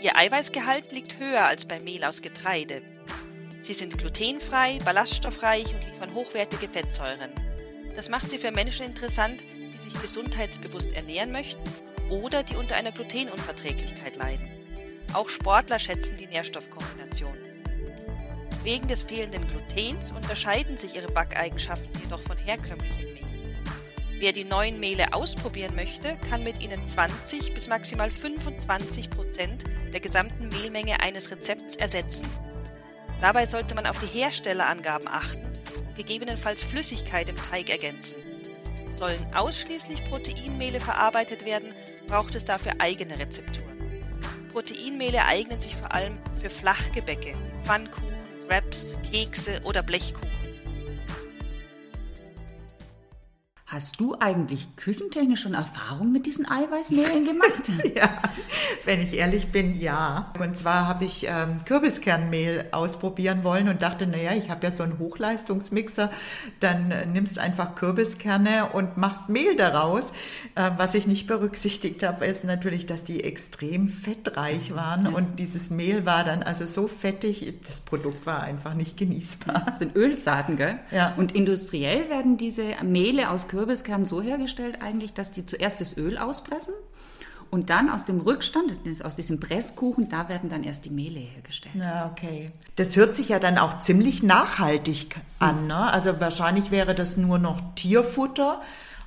Ihr 0.00 0.16
Eiweißgehalt 0.16 0.92
liegt 0.92 1.18
höher 1.18 1.44
als 1.44 1.66
bei 1.66 1.80
Mehl 1.80 2.04
aus 2.04 2.22
Getreide. 2.22 2.80
Sie 3.58 3.74
sind 3.74 3.98
glutenfrei, 3.98 4.78
ballaststoffreich 4.84 5.66
und 5.74 5.84
liefern 5.84 6.14
hochwertige 6.14 6.68
Fettsäuren. 6.68 7.32
Das 7.96 8.08
macht 8.08 8.30
sie 8.30 8.38
für 8.38 8.52
Menschen 8.52 8.86
interessant, 8.86 9.42
die 9.74 9.78
sich 9.78 10.00
gesundheitsbewusst 10.00 10.92
ernähren 10.92 11.32
möchten 11.32 11.64
oder 12.08 12.44
die 12.44 12.54
unter 12.54 12.76
einer 12.76 12.92
Glutenunverträglichkeit 12.92 14.14
leiden. 14.14 14.48
Auch 15.12 15.28
Sportler 15.28 15.80
schätzen 15.80 16.18
die 16.18 16.28
Nährstoffkombination. 16.28 17.36
Wegen 18.62 18.86
des 18.86 19.02
fehlenden 19.02 19.48
Glutens 19.48 20.12
unterscheiden 20.12 20.76
sich 20.76 20.94
ihre 20.94 21.10
Backeigenschaften 21.10 22.00
jedoch 22.00 22.20
von 22.20 22.36
herkömmlichen 22.36 23.12
Mehl. 23.12 23.25
Wer 24.18 24.32
die 24.32 24.44
neuen 24.44 24.80
Mehle 24.80 25.12
ausprobieren 25.12 25.74
möchte, 25.74 26.16
kann 26.30 26.42
mit 26.42 26.62
ihnen 26.62 26.84
20 26.84 27.52
bis 27.52 27.68
maximal 27.68 28.10
25 28.10 29.10
Prozent 29.10 29.64
der 29.92 30.00
gesamten 30.00 30.48
Mehlmenge 30.48 31.00
eines 31.00 31.30
Rezepts 31.30 31.76
ersetzen. 31.76 32.26
Dabei 33.20 33.44
sollte 33.44 33.74
man 33.74 33.86
auf 33.86 33.98
die 33.98 34.06
Herstellerangaben 34.06 35.06
achten 35.06 35.46
und 35.76 35.94
gegebenenfalls 35.96 36.62
Flüssigkeit 36.62 37.28
im 37.28 37.36
Teig 37.36 37.68
ergänzen. 37.68 38.16
Sollen 38.94 39.34
ausschließlich 39.34 40.02
Proteinmehle 40.08 40.80
verarbeitet 40.80 41.44
werden, 41.44 41.74
braucht 42.06 42.34
es 42.34 42.46
dafür 42.46 42.72
eigene 42.78 43.18
Rezepturen. 43.18 43.76
Proteinmehle 44.52 45.26
eignen 45.26 45.60
sich 45.60 45.76
vor 45.76 45.92
allem 45.92 46.16
für 46.40 46.48
Flachgebäcke, 46.48 47.34
Pfannkuchen, 47.64 48.16
Wraps, 48.46 48.96
Kekse 49.10 49.60
oder 49.64 49.82
Blechkuchen. 49.82 50.45
Hast 53.68 53.98
du 53.98 54.14
eigentlich 54.20 54.76
küchentechnisch 54.76 55.40
schon 55.40 55.54
Erfahrung 55.54 56.12
mit 56.12 56.24
diesen 56.26 56.48
Eiweißmehlen 56.48 57.24
gemacht? 57.24 57.68
ja, 57.96 58.22
wenn 58.84 59.02
ich 59.02 59.14
ehrlich 59.14 59.48
bin, 59.48 59.80
ja. 59.80 60.32
Und 60.38 60.56
zwar 60.56 60.86
habe 60.86 61.04
ich 61.04 61.26
ähm, 61.28 61.58
Kürbiskernmehl 61.64 62.66
ausprobieren 62.70 63.42
wollen 63.42 63.68
und 63.68 63.82
dachte, 63.82 64.06
naja, 64.06 64.34
ich 64.34 64.50
habe 64.50 64.64
ja 64.68 64.72
so 64.72 64.84
einen 64.84 65.00
Hochleistungsmixer, 65.00 66.12
dann 66.60 66.92
äh, 66.92 67.06
nimmst 67.06 67.40
einfach 67.40 67.74
Kürbiskerne 67.74 68.68
und 68.72 68.98
machst 68.98 69.30
Mehl 69.30 69.56
daraus. 69.56 70.12
Äh, 70.54 70.70
was 70.76 70.94
ich 70.94 71.08
nicht 71.08 71.26
berücksichtigt 71.26 72.04
habe, 72.04 72.24
ist 72.24 72.44
natürlich, 72.44 72.86
dass 72.86 73.02
die 73.02 73.24
extrem 73.24 73.88
fettreich 73.88 74.76
waren 74.76 75.06
yes. 75.06 75.14
und 75.16 75.40
dieses 75.40 75.70
Mehl 75.70 76.06
war 76.06 76.22
dann 76.22 76.44
also 76.44 76.68
so 76.68 76.86
fettig, 76.86 77.52
das 77.66 77.80
Produkt 77.80 78.26
war 78.26 78.44
einfach 78.44 78.74
nicht 78.74 78.96
genießbar. 78.96 79.64
Das 79.66 79.80
sind 79.80 79.96
Ölsaaten, 79.96 80.56
gell? 80.56 80.78
Ja. 80.92 81.14
Und 81.16 81.34
industriell 81.34 82.08
werden 82.08 82.36
diese 82.36 82.76
Mehle 82.84 83.28
aus 83.28 83.48
Kürbiskern 83.48 83.55
Kürbiskern 83.56 84.04
so 84.04 84.20
hergestellt 84.20 84.82
eigentlich, 84.82 85.14
dass 85.14 85.30
die 85.30 85.46
zuerst 85.46 85.80
das 85.80 85.96
Öl 85.96 86.18
auspressen 86.18 86.74
und 87.50 87.70
dann 87.70 87.88
aus 87.88 88.04
dem 88.04 88.20
Rückstand, 88.20 88.70
aus 89.02 89.14
diesem 89.14 89.40
Presskuchen, 89.40 90.10
da 90.10 90.28
werden 90.28 90.50
dann 90.50 90.62
erst 90.62 90.84
die 90.84 90.90
Mehle 90.90 91.20
hergestellt. 91.20 91.74
Ja, 91.74 92.10
okay. 92.12 92.50
Das 92.74 92.96
hört 92.96 93.14
sich 93.14 93.30
ja 93.30 93.38
dann 93.38 93.56
auch 93.56 93.78
ziemlich 93.78 94.22
nachhaltig 94.22 95.16
an. 95.38 95.68
Ne? 95.68 95.76
Also 95.76 96.20
wahrscheinlich 96.20 96.70
wäre 96.70 96.94
das 96.94 97.16
nur 97.16 97.38
noch 97.38 97.58
Tierfutter 97.76 98.60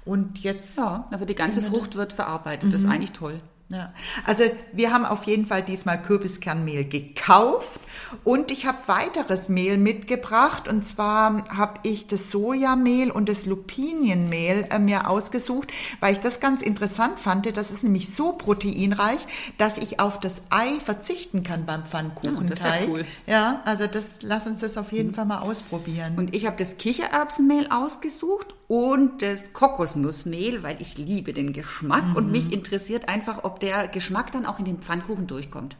und 0.03 0.39
jetzt. 0.39 0.79
Ja, 0.79 1.07
aber 1.11 1.27
die 1.27 1.35
ganze 1.35 1.61
Frucht 1.61 1.93
wird 1.95 2.13
verarbeitet. 2.13 2.69
Mhm. 2.69 2.71
Das 2.71 2.81
ist 2.81 2.87
mhm. 2.87 2.93
eigentlich 2.93 3.11
toll. 3.11 3.41
Ja, 3.71 3.93
also 4.25 4.45
wir 4.73 4.91
haben 4.91 5.05
auf 5.05 5.25
jeden 5.25 5.45
Fall 5.45 5.61
diesmal 5.61 6.01
Kürbiskernmehl 6.01 6.85
gekauft 6.85 7.79
und 8.23 8.49
ich 8.49 8.65
habe 8.65 8.79
weiteres 8.87 9.47
Mehl 9.47 9.77
mitgebracht 9.77 10.67
und 10.67 10.83
zwar 10.83 11.47
habe 11.55 11.79
ich 11.83 12.07
das 12.07 12.31
Sojamehl 12.31 13.11
und 13.11 13.29
das 13.29 13.45
Lupinienmehl 13.45 14.67
äh, 14.71 14.79
mir 14.79 15.07
ausgesucht, 15.07 15.71
weil 15.99 16.13
ich 16.13 16.19
das 16.19 16.39
ganz 16.39 16.63
interessant 16.63 17.19
fand. 17.19 17.55
Das 17.55 17.69
ist 17.69 17.83
nämlich 17.83 18.11
so 18.11 18.31
proteinreich, 18.33 19.19
dass 19.59 19.77
ich 19.77 19.99
auf 19.99 20.19
das 20.19 20.41
Ei 20.49 20.79
verzichten 20.83 21.43
kann 21.43 21.67
beim 21.67 21.85
Pfannkuchenteig. 21.85 22.49
das 22.49 22.59
ist 22.59 22.65
ja 22.65 22.87
cool. 22.87 23.05
Ja, 23.27 23.61
also 23.65 23.85
das 23.85 24.23
lass 24.23 24.47
uns 24.47 24.61
das 24.61 24.77
auf 24.77 24.91
jeden 24.91 25.13
Fall 25.13 25.25
mal 25.25 25.41
ausprobieren. 25.41 26.17
Und 26.17 26.33
ich 26.33 26.47
habe 26.47 26.57
das 26.57 26.77
Kichererbsenmehl 26.77 27.67
ausgesucht 27.69 28.55
und 28.69 29.23
das 29.23 29.51
Kokosnussmehl, 29.51 30.61
weil 30.61 30.79
ich 30.79 30.95
liebe 30.95 31.33
den 31.33 31.53
Geschmack 31.53 32.15
und 32.15 32.31
mich 32.31 32.53
interessiert 32.53 33.09
einfach, 33.09 33.43
ob 33.43 33.59
der 33.59 33.87
Geschmack 33.87 34.31
dann 34.31 34.45
auch 34.45 34.59
in 34.59 34.65
den 34.65 34.77
Pfannkuchen 34.77 35.25
durchkommt. 35.25 35.75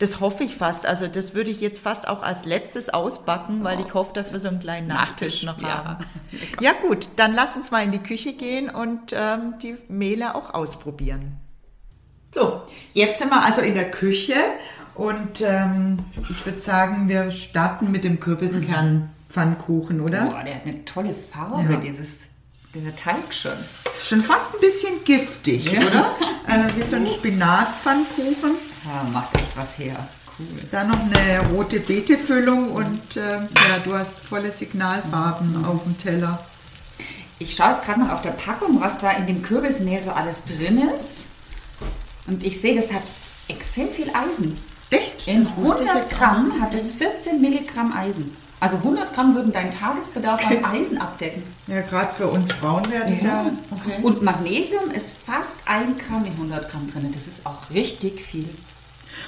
Das 0.00 0.18
hoffe 0.18 0.42
ich 0.42 0.56
fast. 0.56 0.84
Also 0.84 1.06
das 1.06 1.34
würde 1.34 1.50
ich 1.52 1.60
jetzt 1.60 1.80
fast 1.80 2.08
auch 2.08 2.22
als 2.24 2.44
letztes 2.44 2.90
ausbacken, 2.90 3.62
weil 3.62 3.80
ich 3.80 3.94
hoffe, 3.94 4.12
dass 4.12 4.32
wir 4.32 4.40
so 4.40 4.48
einen 4.48 4.58
kleinen 4.58 4.88
Nachtisch, 4.88 5.44
Nachtisch, 5.44 5.62
noch 5.62 5.62
ja. 5.62 5.84
haben. 5.84 6.04
Ja 6.60 6.72
gut, 6.72 7.08
dann 7.14 7.32
lass 7.32 7.54
uns 7.54 7.70
mal 7.70 7.84
in 7.84 7.92
die 7.92 8.00
Küche 8.02 8.32
gehen 8.32 8.68
und 8.70 9.12
ähm, 9.12 9.54
die 9.62 9.76
Mehle 9.88 10.34
auch 10.34 10.52
ausprobieren. 10.52 11.36
So, 12.34 12.62
jetzt 12.92 13.20
sind 13.20 13.30
wir 13.30 13.44
also 13.44 13.60
in 13.60 13.74
der 13.74 13.88
Küche 13.92 14.34
und 14.94 15.42
ähm, 15.42 16.00
ich 16.28 16.44
würde 16.44 16.60
sagen, 16.60 17.08
wir 17.08 17.30
starten 17.30 17.92
mit 17.92 18.02
dem 18.02 18.18
Kürbiskern-Pfannkuchen, 18.18 20.00
oder? 20.00 20.26
Boah, 20.26 20.42
der 20.42 20.56
hat 20.56 20.66
eine 20.66 20.84
tolle 20.84 21.14
Farbe, 21.14 21.72
Ja. 21.72 21.78
dieses, 21.78 22.31
dieser 22.74 22.94
Teig 22.96 23.32
schon. 23.32 23.52
Schon 24.02 24.22
fast 24.22 24.54
ein 24.54 24.60
bisschen 24.60 25.04
giftig, 25.04 25.70
Ja. 25.72 25.80
oder? 25.80 26.16
Äh, 26.48 26.68
wie 26.76 26.82
so 26.82 26.96
ein 26.96 27.06
Spinatpfannkuchen. 27.14 28.52
Ja, 28.84 29.04
macht 29.12 29.34
echt 29.36 29.56
was 29.56 29.78
her. 29.78 29.96
Cool. 30.38 30.46
Dann 30.70 30.88
noch 30.88 30.98
eine 30.98 31.40
rote 31.50 31.78
Beetefüllung 31.80 32.70
und 32.70 33.16
äh, 33.16 33.36
ja, 33.36 33.78
du 33.84 33.94
hast 33.94 34.18
volle 34.18 34.50
Signalfarben 34.50 35.64
auf 35.64 35.82
dem 35.84 35.96
Teller. 35.98 36.44
Ich 37.38 37.54
schaue 37.54 37.72
jetzt 37.72 37.84
gerade 37.84 38.00
mal 38.00 38.12
auf 38.14 38.22
der 38.22 38.30
Packung, 38.30 38.80
was 38.80 38.98
da 38.98 39.10
in 39.12 39.26
dem 39.26 39.42
Kürbismehl 39.42 40.02
so 40.02 40.10
alles 40.12 40.44
drin 40.44 40.78
ist. 40.94 41.26
Und 42.26 42.44
ich 42.44 42.60
sehe, 42.60 42.74
das 42.74 42.90
hat 42.92 43.02
extrem 43.48 43.90
viel 43.90 44.10
Eisen. 44.14 44.56
Echt? 44.90 45.26
In 45.26 45.42
Das 45.42 45.56
wusste 45.56 45.82
ich 45.84 45.88
100 45.90 45.96
jetzt 46.04 46.14
auch 46.14 46.18
Gramm 46.18 46.60
hat 46.60 46.74
es 46.74 46.92
14 46.92 47.40
Milligramm 47.40 47.92
Eisen. 47.92 48.36
Also 48.62 48.76
100 48.76 49.12
Gramm 49.12 49.34
würden 49.34 49.52
deinen 49.52 49.72
Tagesbedarf 49.72 50.46
an 50.46 50.64
Eisen 50.64 50.96
abdecken. 50.96 51.42
Ja, 51.66 51.80
gerade 51.80 52.14
für 52.14 52.28
uns 52.28 52.52
Frauen 52.52 52.88
wäre 52.92 53.10
das 53.10 53.20
ja. 53.20 53.50
Okay. 53.72 54.00
Und 54.02 54.22
Magnesium 54.22 54.88
ist 54.92 55.16
fast 55.16 55.58
ein 55.66 55.98
Gramm 55.98 56.26
in 56.26 56.32
100 56.34 56.70
Gramm 56.70 56.88
drin. 56.88 57.10
Das 57.12 57.26
ist 57.26 57.44
auch 57.44 57.70
richtig 57.70 58.20
viel. 58.20 58.48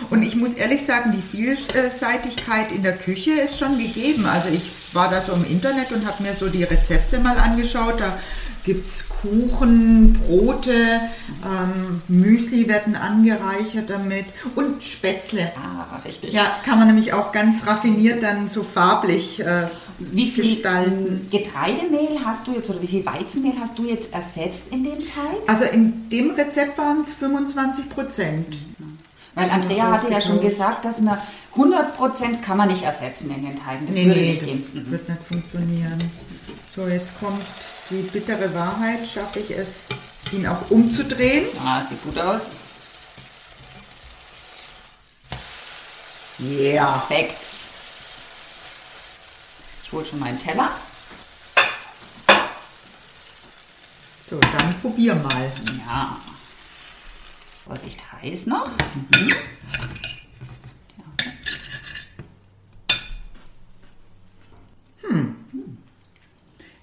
Und 0.09 0.23
ich 0.23 0.37
muss 0.37 0.55
ehrlich 0.55 0.87
sagen, 0.87 1.11
die 1.11 1.21
Vielseitigkeit 1.21 2.71
in 2.71 2.85
der 2.85 2.97
Küche 2.97 3.33
ist 3.33 3.59
schon 3.59 3.77
gegeben. 3.77 4.25
Also 4.27 4.51
ich 4.51 4.71
war 4.93 5.11
da 5.11 5.21
so 5.21 5.33
im 5.33 5.45
Internet 5.45 5.91
und 5.91 6.07
habe 6.07 6.23
mir 6.23 6.37
so 6.37 6.49
die 6.49 6.63
Rezepte 6.63 7.19
mal 7.19 7.37
angeschaut. 7.37 7.99
Da 7.99 8.17
gibt 8.65 8.87
es 8.87 9.05
Kuchen, 9.09 10.15
Brote, 10.15 10.73
ähm, 11.45 12.03
Müsli 12.09 12.67
werden 12.69 12.97
angereichert 12.97 13.91
damit 13.91 14.25
und 14.55 14.83
Spätzle. 14.83 15.53
Ah, 15.57 16.01
richtig. 16.05 16.33
Ja, 16.33 16.57
kann 16.65 16.79
man 16.79 16.89
nämlich 16.89 17.13
auch 17.13 17.33
ganz 17.33 17.67
raffiniert 17.67 18.23
dann 18.23 18.49
so 18.49 18.63
farblich 18.63 19.41
äh, 19.41 19.69
Wie 19.99 20.31
viel 20.31 20.55
gestalten. 20.55 21.29
Getreidemehl 21.31 22.19
hast 22.25 22.47
du 22.47 22.53
jetzt 22.55 22.71
oder 22.71 22.81
wie 22.83 22.87
viel 22.87 23.05
Weizenmehl 23.07 23.53
hast 23.61 23.79
du 23.79 23.85
jetzt 23.89 24.13
ersetzt 24.13 24.69
in 24.71 24.85
dem 24.85 24.99
Teig? 24.99 25.37
Also 25.47 25.65
in 25.65 26.09
dem 26.09 26.31
Rezept 26.31 26.79
waren 26.79 27.03
es 27.03 27.15
25 27.15 27.91
Prozent. 27.91 28.57
Weil 29.35 29.51
Andrea 29.51 29.91
hatte 29.91 30.11
ja 30.11 30.21
schon 30.21 30.41
gesagt, 30.41 30.85
dass 30.85 31.01
man 31.01 31.19
100% 31.57 32.41
kann 32.41 32.57
man 32.57 32.69
nicht 32.69 32.83
ersetzen 32.85 33.31
in 33.35 33.43
den 33.45 33.59
Teigen. 33.61 33.87
Das 33.87 33.95
Nee, 33.97 34.07
würde 34.07 34.21
nee, 34.21 34.31
nicht 34.31 34.43
das 34.43 34.49
gehen. 34.73 34.85
Mhm. 34.87 34.91
wird 34.91 35.09
nicht 35.09 35.23
funktionieren. 35.23 35.99
So, 36.75 36.87
jetzt 36.89 37.19
kommt 37.21 37.43
die 37.91 38.03
bittere 38.03 38.53
Wahrheit. 38.55 39.07
Schaffe 39.07 39.41
ich 39.41 39.51
es, 39.51 39.89
ihn 40.33 40.47
auch 40.47 40.71
umzudrehen? 40.71 41.47
Ah, 41.65 41.83
sieht 41.89 42.03
gut 42.03 42.19
aus. 42.19 42.43
Ja. 46.39 46.99
Perfekt. 46.99 47.47
Ich 49.83 49.93
hole 49.93 50.05
schon 50.05 50.19
meinen 50.19 50.39
Teller. 50.39 50.71
So, 54.29 54.39
dann 54.41 54.81
probier 54.81 55.15
mal. 55.15 55.53
Ja. 55.87 56.17
Vorsicht, 57.65 58.01
heiß 58.13 58.47
noch. 58.47 58.69
Mhm. 59.11 59.33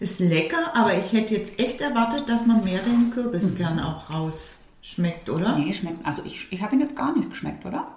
Ist 0.02 0.20
lecker, 0.20 0.76
aber 0.76 0.94
ich 0.98 1.14
hätte 1.14 1.36
jetzt 1.36 1.60
echt 1.60 1.80
erwartet, 1.80 2.28
dass 2.28 2.46
man 2.48 2.64
mehr 2.64 2.80
den 2.82 3.12
Kürbiskern 3.12 3.76
Mhm. 3.76 3.80
auch 3.84 4.10
rausschmeckt, 4.12 5.30
oder? 5.30 5.56
Nee, 5.58 5.72
schmeckt. 5.74 6.04
Also 6.06 6.24
ich, 6.26 6.48
ich 6.52 6.62
habe 6.62 6.74
ihn 6.76 6.82
jetzt 6.82 6.96
gar 6.96 7.16
nicht 7.16 7.30
geschmeckt, 7.30 7.66
oder? 7.66 7.88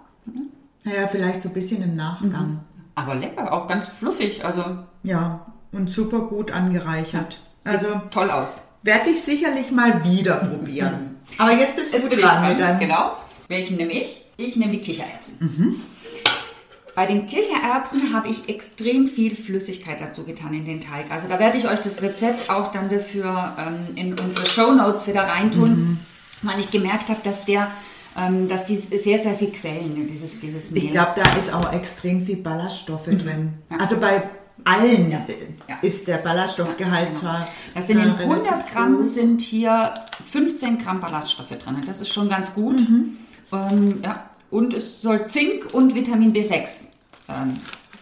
Naja, 0.85 1.07
vielleicht 1.11 1.40
so 1.42 1.48
ein 1.48 1.55
bisschen 1.55 1.83
im 1.83 1.96
Nachgang. 1.96 2.48
Mhm. 2.50 2.61
Aber 2.94 3.14
lecker, 3.14 3.50
auch 3.52 3.66
ganz 3.66 3.88
fluffig. 3.88 4.44
Also 4.44 4.62
Ja, 5.02 5.46
und 5.72 5.88
super 5.90 6.20
gut 6.20 6.50
angereichert. 6.52 7.40
Also 7.64 7.87
toll 8.11 8.31
aus. 8.31 8.64
werde 8.83 9.09
ich 9.11 9.22
sicherlich 9.22 9.70
mal 9.70 10.05
wieder 10.05 10.37
probieren. 10.37 11.16
Aber 11.38 11.52
jetzt 11.52 11.74
bist 11.74 11.94
du 11.94 11.96
Jetzt 11.96 12.20
dran, 12.22 12.44
ich 12.44 12.50
mit 12.50 12.61
deinem 12.61 12.78
Genau. 12.81 13.12
Welchen 13.48 13.76
nehme 13.78 13.92
ich? 13.92 14.22
Ich 14.37 14.57
nehme 14.57 14.72
die 14.72 14.81
Kichererbsen. 14.83 15.81
Bei 16.94 17.07
den 17.07 17.26
Kichererbsen 17.26 18.14
habe 18.14 18.28
ich 18.28 18.48
extrem 18.48 19.09
viel 19.09 19.35
Flüssigkeit 19.35 20.00
dazu 20.00 20.24
getan 20.24 20.54
in 20.54 20.64
den 20.64 20.80
Teig. 20.80 21.07
Also 21.11 21.26
da 21.28 21.38
werde 21.38 21.59
ich 21.59 21.66
euch 21.68 21.80
das 21.80 22.00
Rezept 22.02 22.50
auch 22.50 22.70
dann 22.70 22.88
dafür 22.88 23.57
ähm, 23.59 23.96
in 23.96 24.18
unsere 24.18 24.46
Show 24.46 24.72
Notes 24.72 25.07
wieder 25.09 25.22
reintun, 25.24 25.98
weil 26.42 26.61
ich 26.61 26.70
gemerkt 26.70 27.09
habe, 27.09 27.20
dass 27.24 27.44
der, 27.44 27.68
ähm, 28.16 28.48
dass 28.48 28.64
die 28.66 28.76
sehr, 28.76 29.18
sehr 29.18 29.35
viel 29.35 29.50
quellen, 29.50 30.09
dieses, 30.12 30.38
dieses 30.40 30.70
Mehl. 30.70 30.85
Ich 30.85 30.90
glaube, 30.92 31.12
da 31.16 31.37
ist 31.37 31.52
auch 31.52 31.72
extrem 31.72 32.24
viel 32.24 32.37
Ballaststoffe 32.37 33.07
drin. 33.07 33.54
Also 33.78 33.98
bei 33.98 34.22
allen 34.64 35.11
äh, 35.12 35.16
Mhm. 35.18 35.20
Ja. 35.68 35.76
ist 35.83 36.07
der 36.07 36.18
Ballaststoffgehalt 36.18 37.09
Genau. 37.09 37.18
zwar. 37.20 37.48
Das 37.74 37.87
sind 37.88 37.96
in 37.98 38.02
äh, 38.04 38.12
relativ 38.22 38.30
100 38.30 38.70
Gramm 38.72 38.98
hoch. 38.98 39.04
sind 39.04 39.40
hier 39.40 39.92
15 40.30 40.78
Gramm 40.78 41.00
Ballaststoffe 41.00 41.48
drin. 41.59 41.80
Das 41.87 42.00
ist 42.00 42.12
schon 42.12 42.28
ganz 42.28 42.54
gut. 42.54 42.78
Mhm. 42.78 43.16
Ähm, 43.52 44.00
ja. 44.04 44.30
Und 44.50 44.74
es 44.74 45.02
soll 45.02 45.28
Zink 45.28 45.72
und 45.72 45.94
Vitamin 45.94 46.33
B6 46.33 46.87
ähm, 47.28 47.54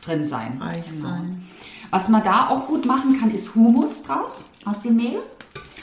drin 0.03 0.27
sein. 0.27 0.53
Genau. 0.53 0.65
Reich 0.65 0.85
sein. 0.93 1.47
Was 1.91 2.09
man 2.09 2.25
da 2.25 2.49
auch 2.49 2.67
gut 2.67 2.87
machen 2.87 3.19
kann, 3.21 3.31
ist 3.31 3.55
Humus 3.55 4.03
draus 4.03 4.45
aus 4.65 4.83
dem 4.83 4.97
Mehl. 4.97 5.19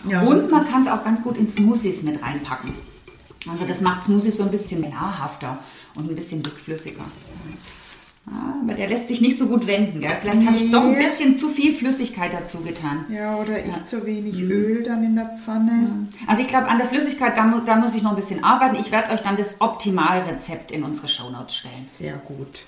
Ja, 0.08 0.22
und 0.22 0.50
man 0.50 0.68
kann 0.68 0.82
es 0.82 0.88
auch 0.88 1.04
ganz 1.04 1.22
gut 1.22 1.38
in 1.38 1.50
Smoothies 1.50 2.04
mit 2.04 2.22
reinpacken. 2.22 2.74
Also 3.50 3.66
das 3.66 3.82
macht 3.82 4.04
Smoothies 4.04 4.38
so 4.38 4.44
ein 4.44 4.52
bisschen 4.52 4.82
nahrhafter 4.82 5.60
und 5.96 6.10
ein 6.10 6.16
bisschen 6.16 6.42
dickflüssiger. 6.42 7.06
Ja, 8.32 8.54
aber 8.62 8.74
der 8.76 8.88
lässt 8.88 9.08
sich 9.08 9.22
nicht 9.22 9.38
so 9.38 9.48
gut 9.48 9.66
wenden. 9.66 10.02
Gell? 10.02 10.12
Vielleicht 10.22 10.46
habe 10.46 10.56
ich 10.58 10.70
doch 10.72 10.84
ein 10.84 10.92
Nee. 10.92 11.04
bisschen 11.04 11.36
zu 11.36 11.50
viel 11.50 11.74
Flüssigkeit 11.74 12.32
dazu 12.32 12.60
getan. 12.60 13.06
Ja, 13.10 13.36
oder 13.38 13.58
ich 13.66 13.86
zu 13.86 14.06
wenig 14.06 14.36
Mhm. 14.36 14.52
Öl 14.52 14.84
dann 14.84 15.04
in 15.04 15.16
der 15.16 15.36
Pfanne. 15.44 16.08
Also 16.28 16.42
ich 16.44 16.48
glaube, 16.48 16.68
an 16.68 16.78
der 16.78 16.88
Flüssigkeit, 16.88 17.36
da, 17.36 17.44
mu 17.44 17.60
da 17.66 17.76
muss 17.78 17.96
ich 17.96 18.04
noch 18.04 18.12
ein 18.12 18.16
bisschen 18.16 18.44
arbeiten. 18.44 18.76
Ich 18.76 18.92
werde 18.92 19.12
euch 19.12 19.22
dann 19.22 19.36
das 19.36 19.60
Optimalrezept 19.62 20.72
in 20.72 20.84
unsere 20.84 21.08
Shownotes 21.08 21.56
stellen. 21.56 21.86
Sehr 21.88 22.14
gut. 22.18 22.60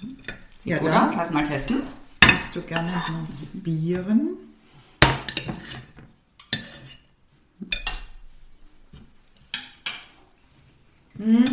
Sieht 0.00 0.72
Ja, 0.72 0.78
gut 0.78 0.88
dann 0.88 1.08
aus, 1.08 1.14
lass 1.16 1.30
mal 1.32 1.42
testen. 1.44 1.82
darfst 2.20 2.54
du 2.54 2.62
gerne 2.62 2.92
noch 2.92 3.10
probieren. 3.52 4.28
Mhm. 11.14 11.44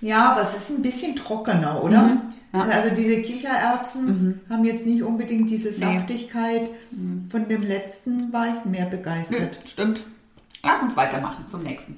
Ja, 0.00 0.32
aber 0.32 0.42
es 0.42 0.56
ist 0.56 0.70
ein 0.70 0.82
bisschen 0.82 1.16
trockener, 1.16 1.82
oder? 1.82 2.02
Mhm. 2.02 2.20
Ja. 2.52 2.60
Also 2.60 2.94
diese 2.94 3.22
Kichererbsen 3.22 4.40
haben 4.50 4.64
jetzt 4.64 4.86
nicht 4.86 5.02
unbedingt 5.02 5.48
diese 5.48 5.72
Saftigkeit. 5.72 6.68
Mhm. 6.90 7.28
Von 7.30 7.48
dem 7.48 7.62
letzten 7.62 8.32
war 8.32 8.46
ich 8.48 8.64
mehr 8.64 8.86
begeistert. 8.86 9.58
Stimmt. 9.64 10.04
Lass 10.62 10.82
uns 10.82 10.96
weitermachen 10.96 11.46
zum 11.48 11.62
nächsten. 11.62 11.96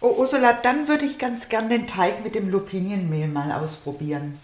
Oh, 0.00 0.14
Ursula, 0.18 0.52
dann 0.52 0.88
würde 0.88 1.04
ich 1.04 1.18
ganz 1.18 1.48
gern 1.48 1.68
den 1.68 1.86
Teig 1.86 2.22
mit 2.22 2.34
dem 2.34 2.48
Lupinienmehl 2.50 3.28
mal 3.28 3.50
ausprobieren. 3.52 4.38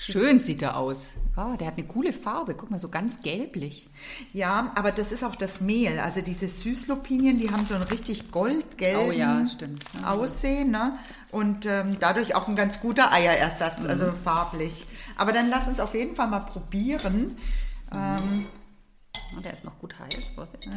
Schön 0.00 0.38
sieht 0.38 0.62
er 0.62 0.76
aus. 0.76 1.10
Oh, 1.36 1.56
der 1.58 1.66
hat 1.68 1.74
eine 1.76 1.86
coole 1.86 2.12
Farbe. 2.12 2.54
Guck 2.54 2.70
mal, 2.70 2.78
so 2.78 2.88
ganz 2.88 3.20
gelblich. 3.22 3.88
Ja, 4.32 4.70
aber 4.76 4.92
das 4.92 5.10
ist 5.12 5.24
auch 5.24 5.34
das 5.36 5.60
Mehl. 5.60 5.98
Also 5.98 6.20
diese 6.20 6.48
Süßlupinien, 6.48 7.38
die 7.38 7.50
haben 7.50 7.66
so 7.66 7.74
einen 7.74 7.82
richtig 7.82 8.30
goldgelben 8.30 9.08
Oh 9.08 9.12
ja, 9.12 9.44
stimmt. 9.44 9.84
Aussehen. 10.04 10.70
Ne? 10.70 10.96
Und 11.32 11.66
ähm, 11.66 11.96
dadurch 12.00 12.34
auch 12.36 12.46
ein 12.48 12.54
ganz 12.56 12.80
guter 12.80 13.12
Eierersatz, 13.12 13.84
also 13.86 14.06
Mhm. 14.06 14.16
farblich. 14.22 14.86
Aber 15.16 15.32
dann 15.32 15.50
lass 15.50 15.66
uns 15.66 15.80
auf 15.80 15.94
jeden 15.94 16.14
Fall 16.14 16.28
mal 16.28 16.40
probieren. 16.40 17.36
Ähm, 17.92 18.46
Oh, 19.36 19.40
der 19.40 19.52
ist 19.52 19.64
noch 19.64 19.78
gut 19.78 19.98
heiß. 19.98 20.28
Vorsicht. 20.34 20.68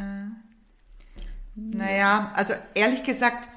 naja, 1.54 2.32
also 2.34 2.54
ehrlich 2.74 3.02
gesagt, 3.04 3.48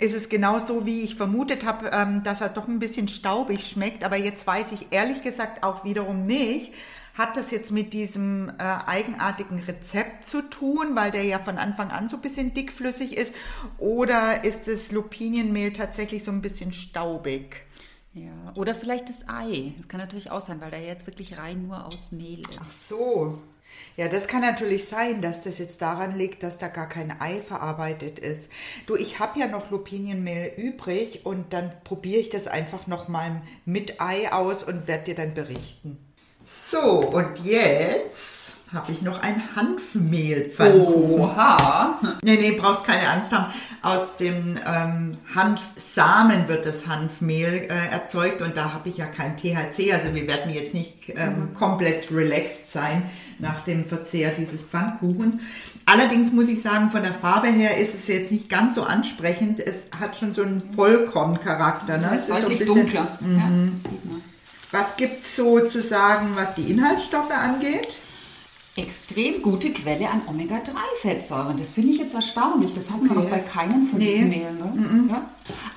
ist 0.00 0.14
es 0.14 0.28
genau 0.28 0.58
so, 0.58 0.86
wie 0.86 1.02
ich 1.02 1.14
vermutet 1.14 1.64
habe, 1.64 1.90
ähm, 1.92 2.22
dass 2.24 2.40
er 2.40 2.48
doch 2.48 2.66
ein 2.66 2.78
bisschen 2.78 3.08
staubig 3.08 3.66
schmeckt. 3.66 4.02
Aber 4.02 4.16
jetzt 4.16 4.46
weiß 4.46 4.72
ich 4.72 4.88
ehrlich 4.90 5.22
gesagt 5.22 5.62
auch 5.62 5.84
wiederum 5.84 6.26
nicht, 6.26 6.72
hat 7.14 7.36
das 7.36 7.50
jetzt 7.50 7.70
mit 7.70 7.92
diesem 7.92 8.48
äh, 8.48 8.62
eigenartigen 8.62 9.60
Rezept 9.60 10.26
zu 10.26 10.42
tun, 10.48 10.94
weil 10.94 11.10
der 11.10 11.24
ja 11.24 11.38
von 11.38 11.58
Anfang 11.58 11.90
an 11.90 12.08
so 12.08 12.16
ein 12.16 12.22
bisschen 12.22 12.54
dickflüssig 12.54 13.16
ist? 13.16 13.34
Oder 13.78 14.44
ist 14.44 14.68
das 14.68 14.90
Lupinienmehl 14.90 15.72
tatsächlich 15.72 16.24
so 16.24 16.30
ein 16.30 16.40
bisschen 16.40 16.72
staubig? 16.72 17.66
Ja, 18.14 18.52
oder 18.54 18.74
vielleicht 18.74 19.08
das 19.08 19.28
Ei. 19.28 19.74
Das 19.76 19.86
kann 19.86 20.00
natürlich 20.00 20.30
auch 20.30 20.40
sein, 20.40 20.60
weil 20.60 20.70
der 20.70 20.82
jetzt 20.82 21.06
wirklich 21.06 21.38
rein 21.38 21.66
nur 21.66 21.84
aus 21.84 22.10
Mehl 22.10 22.40
ist. 22.40 22.58
Ach 22.60 22.70
so. 22.70 23.42
Ja, 23.96 24.08
das 24.08 24.28
kann 24.28 24.40
natürlich 24.40 24.88
sein, 24.88 25.20
dass 25.20 25.44
das 25.44 25.58
jetzt 25.58 25.82
daran 25.82 26.16
liegt, 26.16 26.42
dass 26.42 26.58
da 26.58 26.68
gar 26.68 26.88
kein 26.88 27.20
Ei 27.20 27.40
verarbeitet 27.40 28.18
ist. 28.18 28.48
Du, 28.86 28.96
ich 28.96 29.18
habe 29.18 29.38
ja 29.38 29.46
noch 29.46 29.70
Lupinienmehl 29.70 30.52
übrig 30.56 31.26
und 31.26 31.52
dann 31.52 31.70
probiere 31.84 32.20
ich 32.20 32.30
das 32.30 32.46
einfach 32.46 32.86
nochmal 32.86 33.42
mit 33.64 34.00
Ei 34.00 34.32
aus 34.32 34.62
und 34.62 34.88
werde 34.88 35.04
dir 35.04 35.14
dann 35.16 35.34
berichten. 35.34 35.98
So, 36.44 36.80
und 36.80 37.44
jetzt 37.44 38.56
habe 38.72 38.92
ich 38.92 39.02
noch 39.02 39.20
ein 39.22 39.42
Hanfmehlpfannkuchen. 39.56 41.20
Oha! 41.20 42.18
Nee, 42.22 42.36
nee, 42.36 42.52
brauchst 42.52 42.84
keine 42.84 43.08
Angst 43.08 43.32
haben. 43.32 43.52
Aus 43.82 44.16
dem 44.16 44.58
ähm, 44.64 45.12
Hanfsamen 45.34 46.46
wird 46.48 46.66
das 46.66 46.86
Hanfmehl 46.86 47.66
äh, 47.68 47.92
erzeugt 47.92 48.42
und 48.42 48.56
da 48.56 48.72
habe 48.72 48.88
ich 48.88 48.96
ja 48.96 49.06
kein 49.06 49.36
THC. 49.36 49.92
Also 49.92 50.14
wir 50.14 50.26
werden 50.28 50.52
jetzt 50.54 50.74
nicht 50.74 51.12
ähm, 51.16 51.52
komplett 51.54 52.12
relaxed 52.12 52.70
sein 52.72 53.10
nach 53.40 53.60
dem 53.60 53.84
Verzehr 53.84 54.30
dieses 54.30 54.62
Pfannkuchens. 54.62 55.36
Allerdings 55.86 56.32
muss 56.32 56.48
ich 56.48 56.62
sagen, 56.62 56.90
von 56.90 57.02
der 57.02 57.14
Farbe 57.14 57.48
her 57.48 57.76
ist 57.78 57.94
es 57.94 58.06
jetzt 58.06 58.30
nicht 58.32 58.48
ganz 58.48 58.74
so 58.74 58.82
ansprechend. 58.84 59.60
Es 59.60 59.88
hat 59.98 60.16
schon 60.16 60.32
so 60.32 60.42
einen 60.42 60.62
Vollkorncharakter. 60.74 61.98
Ne? 61.98 62.10
Es 62.14 62.22
ist 62.22 62.28
so 62.28 62.34
Deutlich 62.34 62.58
bisschen- 62.60 62.74
dunkler. 62.76 63.18
Ja, 63.20 63.48
sieht 63.90 64.04
man. 64.06 64.22
Was 64.72 64.96
gibt 64.96 65.22
es 65.24 65.34
so 65.36 65.58
zu 65.66 65.82
sagen, 65.82 66.28
was 66.36 66.54
die 66.54 66.70
Inhaltsstoffe 66.70 67.32
angeht? 67.32 67.98
Extrem 68.76 69.42
gute 69.42 69.70
Quelle 69.72 70.08
an 70.08 70.22
Omega-3-Fettsäuren. 70.28 71.58
Das 71.58 71.72
finde 71.72 71.90
ich 71.92 71.98
jetzt 71.98 72.14
erstaunlich. 72.14 72.72
Das 72.72 72.88
hat 72.88 73.02
man 73.02 73.16
Okay. 73.18 73.26
auch 73.26 73.30
bei 73.30 73.38
keinem 73.40 73.86
von 73.88 73.98
Nee. 73.98 74.12
diesen 74.14 74.28
Mehlen. 74.28 74.58
Ne? 74.58 75.10
Ja. 75.10 75.26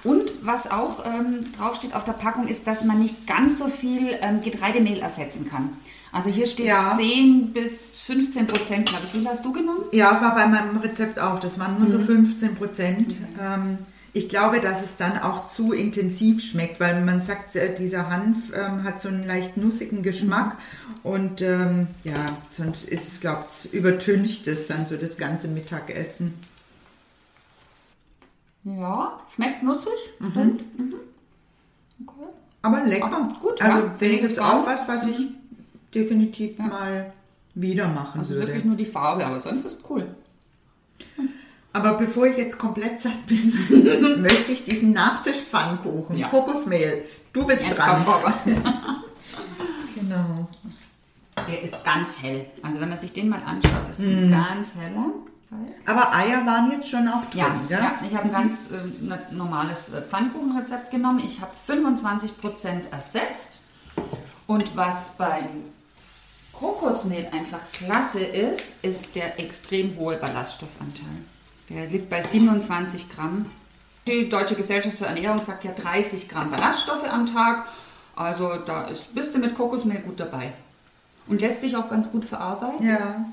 Und 0.03 0.31
was 0.43 0.69
auch 0.69 1.03
ähm, 1.03 1.39
draufsteht 1.57 1.95
auf 1.95 2.03
der 2.03 2.13
Packung, 2.13 2.47
ist, 2.47 2.67
dass 2.67 2.83
man 2.83 2.99
nicht 2.99 3.25
ganz 3.25 3.57
so 3.57 3.67
viel 3.67 4.15
ähm, 4.21 4.41
Getreidemehl 4.43 4.99
ersetzen 4.99 5.49
kann. 5.49 5.69
Also 6.13 6.29
hier 6.29 6.45
steht 6.45 6.67
Ja. 6.67 6.93
10 6.95 7.53
bis 7.53 7.95
15 7.95 8.45
Prozent, 8.47 8.87
glaube 8.87 9.05
ich. 9.07 9.13
Wie 9.13 9.17
viel 9.17 9.27
hast 9.27 9.43
du 9.43 9.51
genommen? 9.51 9.85
Ja, 9.91 10.21
war 10.21 10.35
bei 10.35 10.45
meinem 10.47 10.77
Rezept 10.77 11.19
auch. 11.19 11.39
Das 11.39 11.59
waren 11.59 11.79
nur 11.79 11.89
so 11.89 11.97
15 11.99 12.55
Prozent. 12.55 13.17
Ähm, 13.41 13.79
ich 14.13 14.29
glaube, 14.29 14.59
dass 14.61 14.83
es 14.83 14.95
dann 14.95 15.17
auch 15.19 15.45
zu 15.45 15.73
intensiv 15.73 16.43
schmeckt, 16.43 16.79
weil 16.79 17.01
man 17.01 17.19
sagt, 17.19 17.55
äh, 17.55 17.75
dieser 17.75 18.11
Hanf 18.11 18.51
ähm, 18.53 18.83
hat 18.83 19.01
so 19.01 19.07
einen 19.07 19.25
leicht 19.25 19.57
nussigen 19.57 20.03
Geschmack 20.03 20.55
und 21.01 21.41
ähm, 21.41 21.87
ja, 22.03 22.13
sonst 22.47 22.83
ist 22.87 23.07
es, 23.07 23.19
glaube 23.19 23.45
ich, 23.49 23.73
übertüncht 23.73 24.47
es 24.47 24.67
dann 24.67 24.85
so 24.85 24.97
das 24.97 25.17
ganze 25.17 25.47
Mittagessen. 25.47 26.35
Ja, 28.65 29.19
schmeckt 29.33 29.63
nussig. 29.63 29.91
Stimmt. 30.31 30.63
Mhm. 30.77 30.93
Okay. 32.05 32.27
Aber 32.61 32.83
lecker. 32.83 33.11
Ah, 33.11 33.39
gut, 33.41 33.59
also 33.61 33.79
ja. 33.79 33.95
wäre 33.99 34.21
jetzt 34.21 34.39
auch. 34.39 34.61
auch 34.61 34.67
was, 34.67 34.87
was 34.87 35.07
ich 35.07 35.31
definitiv 35.93 36.57
mal 36.59 37.11
wieder 37.55 37.87
machen 37.87 38.19
Also 38.21 38.33
würde. 38.35 38.47
wirklich 38.47 38.65
nur 38.65 38.75
die 38.75 38.85
Farbe, 38.85 39.25
aber 39.25 39.41
sonst 39.41 39.65
ist 39.65 39.79
cool. 39.89 40.07
Aber 41.71 41.93
bevor 41.93 42.25
ich 42.27 42.37
jetzt 42.37 42.57
komplett 42.57 42.99
satt 42.99 43.25
bin, 43.27 43.51
möchte 44.21 44.51
ich 44.51 44.63
diesen 44.63 44.91
Nachtischpfannkuchen, 44.93 46.17
Ja. 46.17 46.27
Kokosmehl. 46.29 47.05
Du 47.31 47.45
bist 47.45 47.65
Jetzt 47.65 47.77
dran. 47.79 48.05
Genau. 49.95 50.47
Der 51.47 51.61
ist 51.61 51.83
ganz 51.83 52.21
hell. 52.21 52.45
Also 52.61 52.79
wenn 52.79 52.89
man 52.89 52.97
sich 52.97 53.13
den 53.13 53.29
mal 53.29 53.41
anschaut, 53.43 53.89
ist 53.89 53.99
Mhm. 54.01 54.25
ein 54.25 54.31
ganz 54.31 54.75
heller. 54.75 55.05
Aber 55.85 56.15
Eier 56.15 56.45
waren 56.45 56.71
jetzt 56.71 56.89
schon 56.89 57.07
auch 57.07 57.23
drin, 57.29 57.39
Ja, 57.41 57.55
gell? 57.67 57.77
ja, 57.79 57.93
ich 58.07 58.15
habe 58.15 58.25
ein 58.25 58.31
ganz 58.31 58.69
äh, 58.71 58.75
ne- 59.03 59.19
normales 59.31 59.89
äh, 59.93 60.01
Pfannkuchenrezept 60.01 60.89
genommen. 60.91 61.21
Ich 61.25 61.41
habe 61.41 61.51
25% 61.67 62.91
ersetzt. 62.91 63.63
Und 64.47 64.75
was 64.75 65.11
beim 65.15 65.45
Kokosmehl 66.53 67.27
einfach 67.31 67.59
klasse 67.73 68.19
ist, 68.19 68.73
ist 68.83 69.15
der 69.15 69.39
extrem 69.39 69.97
hohe 69.97 70.17
Ballaststoffanteil. 70.17 71.07
Der 71.69 71.87
liegt 71.87 72.09
bei 72.09 72.21
27 72.21 73.09
Gramm. 73.09 73.45
Die 74.07 74.29
Deutsche 74.29 74.55
Gesellschaft 74.55 74.97
für 74.97 75.05
Ernährung 75.05 75.39
sagt 75.43 75.63
ja 75.63 75.71
30 75.71 76.27
Gramm 76.29 76.51
Ballaststoffe 76.51 77.09
am 77.09 77.25
Tag. 77.33 77.65
Also 78.15 78.55
da 78.65 78.83
ist, 78.87 79.13
bist 79.15 79.33
du 79.33 79.39
mit 79.39 79.55
Kokosmehl 79.55 79.99
gut 80.01 80.19
dabei. 80.19 80.53
Und 81.27 81.41
lässt 81.41 81.61
sich 81.61 81.75
auch 81.75 81.89
ganz 81.89 82.11
gut 82.11 82.25
verarbeiten. 82.25 82.85
Ja. 82.85 83.25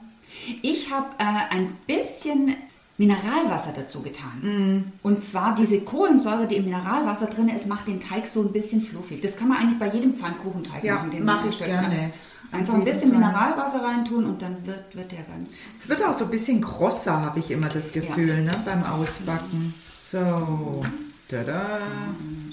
Ich 0.62 0.90
habe 0.92 1.06
äh, 1.18 1.24
ein 1.54 1.76
bisschen 1.88 2.54
Mineralwasser 2.98 3.72
dazu 3.74 4.00
getan. 4.00 4.92
Und 5.02 5.24
zwar 5.24 5.54
diese 5.56 5.80
Kohlensäure, 5.80 6.46
die 6.46 6.56
im 6.56 6.66
Mineralwasser 6.66 7.26
drin 7.26 7.48
ist, 7.48 7.66
macht 7.66 7.88
den 7.88 8.00
Teig 8.00 8.28
so 8.28 8.42
ein 8.42 8.52
bisschen 8.52 8.80
fluffig. 8.80 9.22
Das 9.22 9.36
kann 9.36 9.48
man 9.48 9.58
eigentlich 9.58 9.78
bei 9.78 9.88
jedem 9.88 10.14
Pfannkuchenteig 10.14 10.84
Ja, 10.84 10.96
machen. 10.96 11.10
den 11.10 11.24
mach 11.24 11.40
man 11.40 11.50
ich 11.50 11.58
gerne. 11.58 12.12
Einfach 12.52 12.74
ein 12.74 12.84
bisschen. 12.84 13.10
Mineralwasser 13.10 13.82
reintun 13.82 14.24
und 14.26 14.42
dann 14.42 14.66
wird, 14.66 14.94
wird 14.94 15.12
der 15.12 15.22
ganz. 15.22 15.58
Es 15.74 15.88
wird 15.88 16.02
auch 16.02 16.16
so 16.16 16.24
ein 16.24 16.30
bisschen 16.30 16.60
grosser, 16.60 17.20
habe 17.20 17.38
ich 17.38 17.50
immer 17.50 17.68
das 17.68 17.92
Gefühl, 17.92 18.42
ne, 18.42 18.52
beim 18.64 18.82
Ausbacken. 18.84 19.72
So. 20.00 20.82
Tada. 21.28 21.78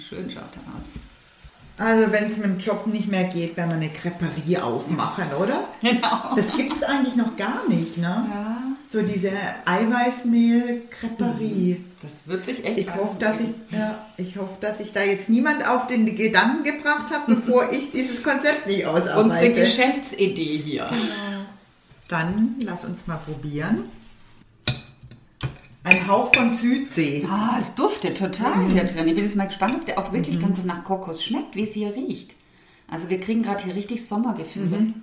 Schön 0.08 0.30
schaut 0.30 0.44
er 0.56 0.78
aus. 0.78 1.00
Also 1.80 2.12
wenn 2.12 2.26
es 2.26 2.38
mit 2.38 2.46
dem 2.46 2.58
Job 2.58 2.88
nicht 2.88 3.08
mehr 3.08 3.26
geht, 3.26 3.56
werden 3.56 3.70
wir 3.70 3.76
eine 3.78 3.90
Creperie 3.90 4.58
aufmachen, 4.58 5.26
oder? 5.40 5.66
Genau. 5.82 6.34
Das 6.36 6.52
gibt 6.56 6.76
es 6.76 6.82
eigentlich 6.84 7.16
noch 7.16 7.36
gar 7.38 7.68
nicht, 7.70 7.98
ne? 8.00 8.26
Ja, 8.32 8.58
So 8.90 9.02
diese 9.04 9.30
Eiweißmehl-Creperie. 9.66 11.84
das 12.02 12.12
wird 12.26 12.46
sich 12.46 12.66
echt. 12.66 12.78
Ich 12.80 12.96
hoffe, 12.96 13.18
dass 13.20 13.40
ich, 13.40 13.50
ja, 13.72 14.00
ich 14.18 14.36
hoffe, 14.38 14.56
dass 14.60 14.80
ich 14.80 14.92
da 14.94 15.04
jetzt 15.04 15.30
niemand 15.30 15.68
auf 15.68 15.86
den 15.88 16.16
Gedanken 16.16 16.64
gebracht 16.64 17.12
habe, 17.14 17.36
bevor 17.36 17.72
ich 17.78 17.92
dieses 17.92 18.24
Konzept 18.24 18.66
nicht 18.68 18.86
Unsere 18.88 19.16
ausarbeite. 19.16 19.60
Geschäftsidee 19.62 20.58
hier. 20.58 20.90
Dann 22.08 22.56
lass 22.62 22.84
uns 22.86 23.06
mal 23.08 23.18
probieren. 23.18 23.84
Ein 25.90 26.08
Hauch 26.08 26.34
von 26.36 26.50
Südsee. 26.52 27.26
Ah, 27.30 27.56
es 27.60 27.74
duftet 27.76 28.18
total 28.18 28.68
hier 28.72 28.84
drin. 28.84 29.08
Ich 29.08 29.16
bin 29.16 29.24
jetzt 29.24 29.36
mal 29.38 29.46
gespannt, 29.48 29.74
ob 29.76 29.86
der 29.86 29.98
auch 29.98 30.12
wirklich 30.12 30.38
dann 30.40 30.54
so 30.54 30.64
nach 30.64 30.84
Kokos 30.84 31.24
schmeckt, 31.24 31.56
wie 31.56 31.62
es 31.64 31.74
hier 31.74 31.96
riecht. 31.96 32.36
Also 32.90 33.10
wir 33.10 33.20
kriegen 33.22 33.42
gerade 33.42 33.64
hier 33.64 33.76
richtig 33.76 34.06
Sommergefühle. 34.06 34.94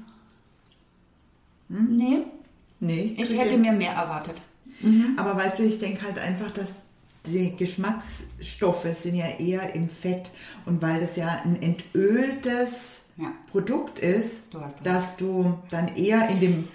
Nee, 1.68 2.18
Nee, 2.80 3.14
ich 3.16 3.28
krieg 3.28 3.38
hätte 3.38 3.50
den- 3.52 3.62
mir 3.62 3.72
mehr 3.72 3.92
erwartet. 3.92 4.36
Aber 5.16 5.36
weißt 5.36 5.60
du, 5.60 5.62
ich 5.62 5.78
denke 5.78 6.02
halt 6.02 6.18
einfach, 6.18 6.50
dass 6.50 6.86
die 7.24 7.56
Geschmacksstoffe 7.56 8.86
sind 8.92 9.14
ja 9.14 9.26
eher 9.38 9.74
im 9.74 9.88
Fett. 9.88 10.30
Und 10.66 10.82
weil 10.82 11.00
das 11.00 11.16
ja 11.16 11.40
ein 11.44 11.62
entöltes 11.62 13.02
Ja. 13.16 13.32
Produkt 13.50 14.00
ist, 14.00 14.52
Du 14.52 14.58
dass 14.82 15.16
du 15.16 15.56
dann 15.70 15.94
eher 15.96 16.28
in 16.28 16.40
dem 16.40 16.68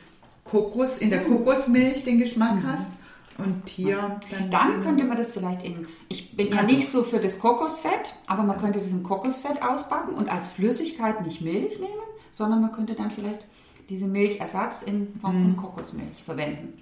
Kokos, 0.46 0.98
in 0.98 1.12
der 1.12 1.24
Kokosmilch 1.26 2.04
den 2.04 2.18
Geschmack 2.18 2.64
hast. 2.66 2.94
Und 3.40 3.70
hier 3.70 4.20
dann. 4.32 4.46
Mhm. 4.46 4.52
Dann 4.52 4.84
könnte 4.84 5.04
man 5.06 5.18
das 5.18 5.32
vielleicht 5.32 5.64
in, 5.64 5.88
ich 6.08 6.36
bin 6.36 6.52
ja 6.52 6.64
nicht 6.64 6.90
so 6.90 7.04
für 7.04 7.20
das 7.20 7.40
Kokosfett, 7.40 8.16
aber 8.28 8.44
man 8.44 8.58
könnte 8.60 8.80
das 8.80 8.92
in 8.92 9.04
Kokosfett 9.04 9.62
ausbacken 9.62 10.14
und 10.14 10.30
als 10.30 10.50
Flüssigkeit 10.50 11.26
nicht 11.26 11.42
Milch 11.42 11.80
nehmen, 11.80 11.94
sondern 12.32 12.62
man 12.62 12.72
könnte 12.72 12.96
dann 12.96 13.12
vielleicht 13.12 13.46
diese 13.90 14.08
Milchersatz 14.08 14.84
in 14.84 15.14
Form 15.16 15.42
von 15.42 15.58
Kokosmilch 15.58 16.24
verwenden. 16.24 16.82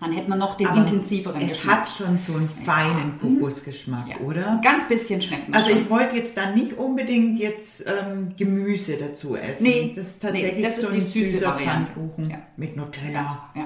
Dann 0.00 0.12
hätte 0.12 0.30
man 0.30 0.38
noch 0.38 0.56
den 0.56 0.66
Mhm. 0.68 0.72
Aber 0.74 0.80
intensiveren 0.82 1.40
Es 1.42 1.52
Geschmack. 1.54 1.80
hat 1.82 1.88
schon 1.90 2.18
so 2.18 2.34
einen 2.34 2.48
feinen 2.48 3.18
Kokosgeschmack, 3.20 4.06
Ja, 4.08 4.16
oder? 4.24 4.60
Ganz 4.62 4.86
bisschen 4.86 5.20
schmeckt 5.20 5.48
man 5.48 5.56
Also 5.60 5.70
schon. 5.70 5.80
ich 5.82 5.90
wollte 5.90 6.16
jetzt 6.16 6.36
da 6.36 6.50
nicht 6.52 6.74
unbedingt 6.78 7.38
jetzt 7.38 7.84
ähm, 7.86 8.32
Gemüse 8.36 8.96
dazu 8.96 9.34
essen. 9.34 9.64
Nee, 9.64 9.92
das 9.96 10.06
ist 10.06 10.22
nee, 10.22 10.28
tatsächlich 10.30 10.64
das 10.64 10.74
ist 10.78 10.82
so 10.84 10.88
ein 10.88 10.94
die 10.94 11.00
süße 11.00 11.30
süßer 11.38 11.46
Variante. 11.48 11.92
Pfannkuchen 11.92 12.30
Ja. 12.30 12.36
mit 12.56 12.76
Nutella. 12.76 13.50
Ja. 13.56 13.64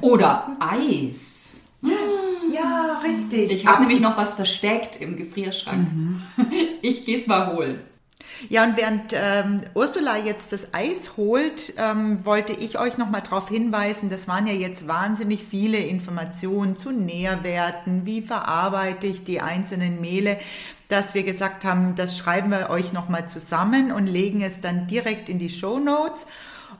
Oder 0.00 0.56
Eis. 0.60 1.60
Ja, 2.52 3.00
richtig. 3.04 3.52
Ich 3.52 3.66
habe 3.66 3.82
nämlich 3.82 4.00
noch 4.00 4.16
was 4.16 4.34
versteckt 4.34 4.96
im 5.00 5.16
Gefrierschrank. 5.16 5.86
Mhm. 5.92 6.20
Ich 6.82 7.04
gehe 7.04 7.16
es 7.18 7.26
mal 7.28 7.52
holen. 7.54 7.78
Ja, 8.48 8.64
und 8.64 8.76
während 8.76 9.12
ähm, 9.12 9.60
Ursula 9.74 10.16
jetzt 10.16 10.52
das 10.52 10.72
Eis 10.72 11.16
holt, 11.16 11.74
ähm, 11.76 12.24
wollte 12.24 12.52
ich 12.52 12.78
euch 12.78 12.96
nochmal 12.96 13.22
darauf 13.22 13.48
hinweisen, 13.48 14.08
das 14.08 14.28
waren 14.28 14.46
ja 14.46 14.54
jetzt 14.54 14.88
wahnsinnig 14.88 15.44
viele 15.44 15.78
Informationen 15.78 16.74
zu 16.74 16.90
Nährwerten, 16.90 18.06
wie 18.06 18.22
verarbeite 18.22 19.06
ich 19.06 19.24
die 19.24 19.40
einzelnen 19.40 20.00
Mehle, 20.00 20.38
dass 20.88 21.14
wir 21.14 21.22
gesagt 21.22 21.64
haben, 21.64 21.94
das 21.94 22.16
schreiben 22.16 22.50
wir 22.50 22.70
euch 22.70 22.92
nochmal 22.92 23.28
zusammen 23.28 23.92
und 23.92 24.06
legen 24.06 24.42
es 24.42 24.60
dann 24.60 24.86
direkt 24.86 25.28
in 25.28 25.38
die 25.38 25.50
Show 25.50 25.78
Notes. 25.78 26.26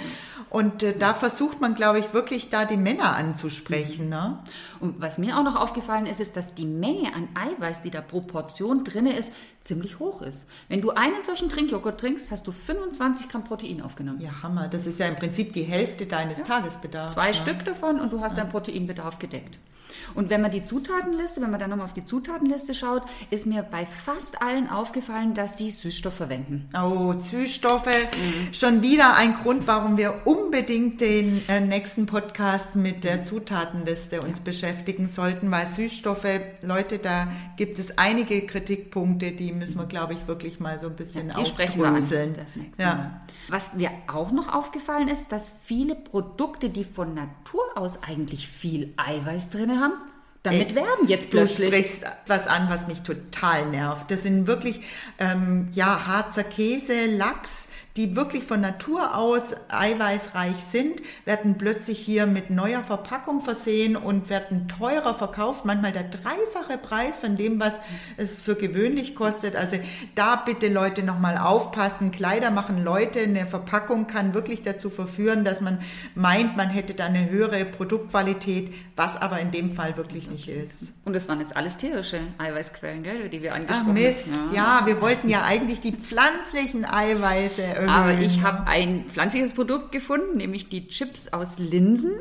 Und 0.50 0.84
äh, 0.84 0.98
da 0.98 1.14
versucht 1.14 1.62
man, 1.62 1.74
glaube 1.74 2.00
ich, 2.00 2.14
wirklich 2.14 2.50
da 2.50 2.66
die 2.66 2.76
Männer 2.78 3.16
anzusprechen. 3.16 4.10
Ne? 4.10 4.40
Und 4.82 5.00
was 5.00 5.18
mir 5.18 5.38
auch 5.38 5.44
noch 5.44 5.56
aufgefallen 5.56 6.06
ist, 6.06 6.20
ist, 6.20 6.36
dass 6.36 6.54
die 6.54 6.66
Menge 6.66 6.97
an 7.06 7.30
Eiweiß, 7.36 7.82
die 7.82 7.92
da 7.92 8.02
pro 8.02 8.22
Portion 8.22 8.84
drin 8.84 9.06
ist, 9.06 9.32
ziemlich 9.62 10.00
hoch 10.00 10.22
ist. 10.22 10.46
Wenn 10.70 10.82
du 10.82 10.92
einen 10.92 11.22
solchen 11.22 11.50
Trinkjoghurt 11.50 12.00
trinkst, 12.00 12.32
hast 12.32 12.48
du 12.48 12.52
25 12.52 13.30
Gramm 13.30 13.44
Protein 13.44 13.82
aufgenommen. 13.82 14.22
Ja, 14.22 14.42
Hammer. 14.42 14.68
Das 14.68 14.88
ist 14.88 15.00
ja 15.00 15.08
im 15.08 15.16
Prinzip 15.16 15.54
die 15.54 15.64
Hälfte 15.64 16.06
deines 16.06 16.42
Tagesbedarfs. 16.44 17.14
Zwei 17.14 17.30
ne? 17.30 17.34
Stück 17.34 17.66
davon 17.66 18.00
und 18.00 18.14
du 18.14 18.22
hast 18.22 18.38
deinen 18.38 18.50
Proteinbedarf 18.50 19.20
gedeckt. 19.20 19.60
Und 20.16 20.30
wenn 20.30 20.42
man 20.42 20.52
die 20.52 20.64
Zutatenliste, 20.64 21.42
wenn 21.42 21.52
man 21.52 21.60
dann 21.60 21.70
nochmal 21.70 21.86
auf 21.86 21.94
die 21.94 22.06
Zutatenliste 22.06 22.74
schaut, 22.74 23.04
ist 23.30 23.46
mir 23.46 23.64
bei 23.64 23.86
fast 23.86 24.42
allen 24.42 24.70
aufgefallen, 24.70 25.34
dass 25.34 25.56
die 25.56 25.72
Süßstoff 25.72 26.14
verwenden. 26.14 26.68
Oh, 26.80 27.14
Süßstoffe. 27.14 27.90
Schon 28.52 28.82
wieder 28.82 29.16
ein 29.16 29.34
Grund, 29.36 29.68
warum 29.68 29.98
wir 29.98 30.22
unbedingt 30.26 31.02
den 31.02 31.42
äh, 31.48 31.60
nächsten 31.60 32.06
Podcast 32.06 32.76
mit 32.76 33.04
der 33.04 33.24
Zutatenliste 33.24 34.22
uns 34.22 34.40
beschäftigen 34.40 35.10
sollten, 35.10 35.52
weil 35.52 35.68
Süßstoffe, 35.68 36.40
Leute, 36.62 36.87
da 36.92 37.28
gibt 37.58 37.78
es 37.80 37.98
einige 37.98 38.46
Kritikpunkte, 38.46 39.32
die 39.34 39.52
müssen 39.52 39.78
wir, 39.80 39.86
glaube 39.86 40.14
ich, 40.14 40.28
wirklich 40.28 40.60
mal 40.60 40.80
so 40.80 40.88
ein 40.88 40.96
bisschen 40.96 41.32
Die 41.38 41.46
sprechen 41.46 41.80
wir 41.82 41.88
an 41.88 41.96
aufdröseln. 41.96 42.34
das 42.34 42.56
nächste 42.56 42.82
ja. 42.82 42.96
Mal. 42.96 43.22
Was 43.50 43.74
mir 43.74 43.92
auch 44.08 44.32
noch 44.32 44.54
aufgefallen 44.54 45.10
ist, 45.10 45.32
dass 45.32 45.54
viele 45.66 45.96
Produkte, 45.96 46.70
die 46.70 46.84
von 46.86 47.14
Natur 47.14 47.64
aus 47.76 48.02
eigentlich 48.04 48.48
viel 48.48 48.94
Eiweiß 48.98 49.50
drin 49.50 49.80
haben, 49.80 49.94
damit 50.44 50.70
Ey, 50.70 50.76
werben 50.76 51.08
jetzt 51.08 51.28
Du 51.28 51.32
plötzlich. 51.38 51.68
sprichst 51.74 52.06
was 52.28 52.48
an, 52.48 52.70
was 52.70 52.88
mich 52.88 53.02
total 53.02 53.66
nervt. 53.70 54.10
Das 54.12 54.24
sind 54.24 54.48
wirklich 54.48 54.82
ähm, 55.20 55.68
ja 55.74 56.08
Harzer 56.08 56.44
Käse, 56.46 57.08
Lachs, 57.08 57.68
die 57.98 58.16
wirklich 58.16 58.44
von 58.44 58.62
Natur 58.62 59.18
aus 59.18 59.56
eiweißreich 59.70 60.64
sind, 60.64 61.02
werden 61.26 61.58
plötzlich 61.58 61.98
hier 61.98 62.28
mit 62.28 62.52
neuer 62.52 62.84
Verpackung 62.84 63.42
versehen 63.42 63.96
und 63.96 64.30
werden 64.30 64.68
teurer 64.68 65.16
verkauft, 65.16 65.66
manchmal 65.66 65.92
der 65.92 66.04
dreifache 66.04 66.78
Preis 66.78 67.18
von 67.18 67.38
dem, 67.38 67.60
was 67.60 67.80
es 68.16 68.32
für 68.32 68.56
gewöhnlich 68.56 69.16
kostet. 69.16 69.56
Also 69.56 69.78
da 70.14 70.36
bitte 70.36 70.68
Leute 70.68 71.02
nochmal 71.02 71.40
aufpassen. 71.40 72.12
Kleider 72.12 72.52
machen 72.52 72.84
Leute, 72.84 73.22
eine 73.22 73.48
Verpackung 73.48 74.06
kann 74.06 74.36
wirklich 74.36 74.62
dazu 74.62 74.92
verführen, 74.92 75.44
dass 75.44 75.60
man 75.60 75.80
meint, 76.14 76.56
man 76.56 76.70
hätte 76.70 76.94
da 76.94 77.06
eine 77.06 77.32
höhere 77.32 77.66
Produktqualität, 77.66 78.74
was 78.96 79.20
aber 79.20 79.40
in 79.40 79.50
dem 79.50 79.74
Fall 79.74 79.98
wirklich 79.98 80.30
nicht 80.30 80.48
ist. 80.50 80.94
Und 81.04 81.14
das 81.14 81.28
waren 81.28 81.40
jetzt 81.40 81.56
alles 81.56 81.78
tierische 81.78 82.20
Eiweißquellen, 82.38 83.02
gell, 83.02 83.30
die 83.30 83.42
wir 83.42 83.54
Ach 83.54 83.56
angesprochen 83.56 83.94
Mist, 83.94 84.30
haben. 84.32 84.54
ja, 84.54 84.82
wir 84.86 85.02
wollten 85.02 85.30
ja 85.30 85.44
eigentlich 85.44 85.80
die 85.80 85.94
pflanzlichen 85.94 86.86
Eiweiße. 86.86 87.87
Aber 87.88 88.20
ich 88.20 88.42
habe 88.42 88.68
ein 88.68 89.06
pflanzliches 89.10 89.54
Produkt 89.54 89.92
gefunden, 89.92 90.38
nämlich 90.38 90.70
die 90.70 90.88
Chips 90.88 91.34
aus 91.34 91.60
Linsen. 91.60 92.14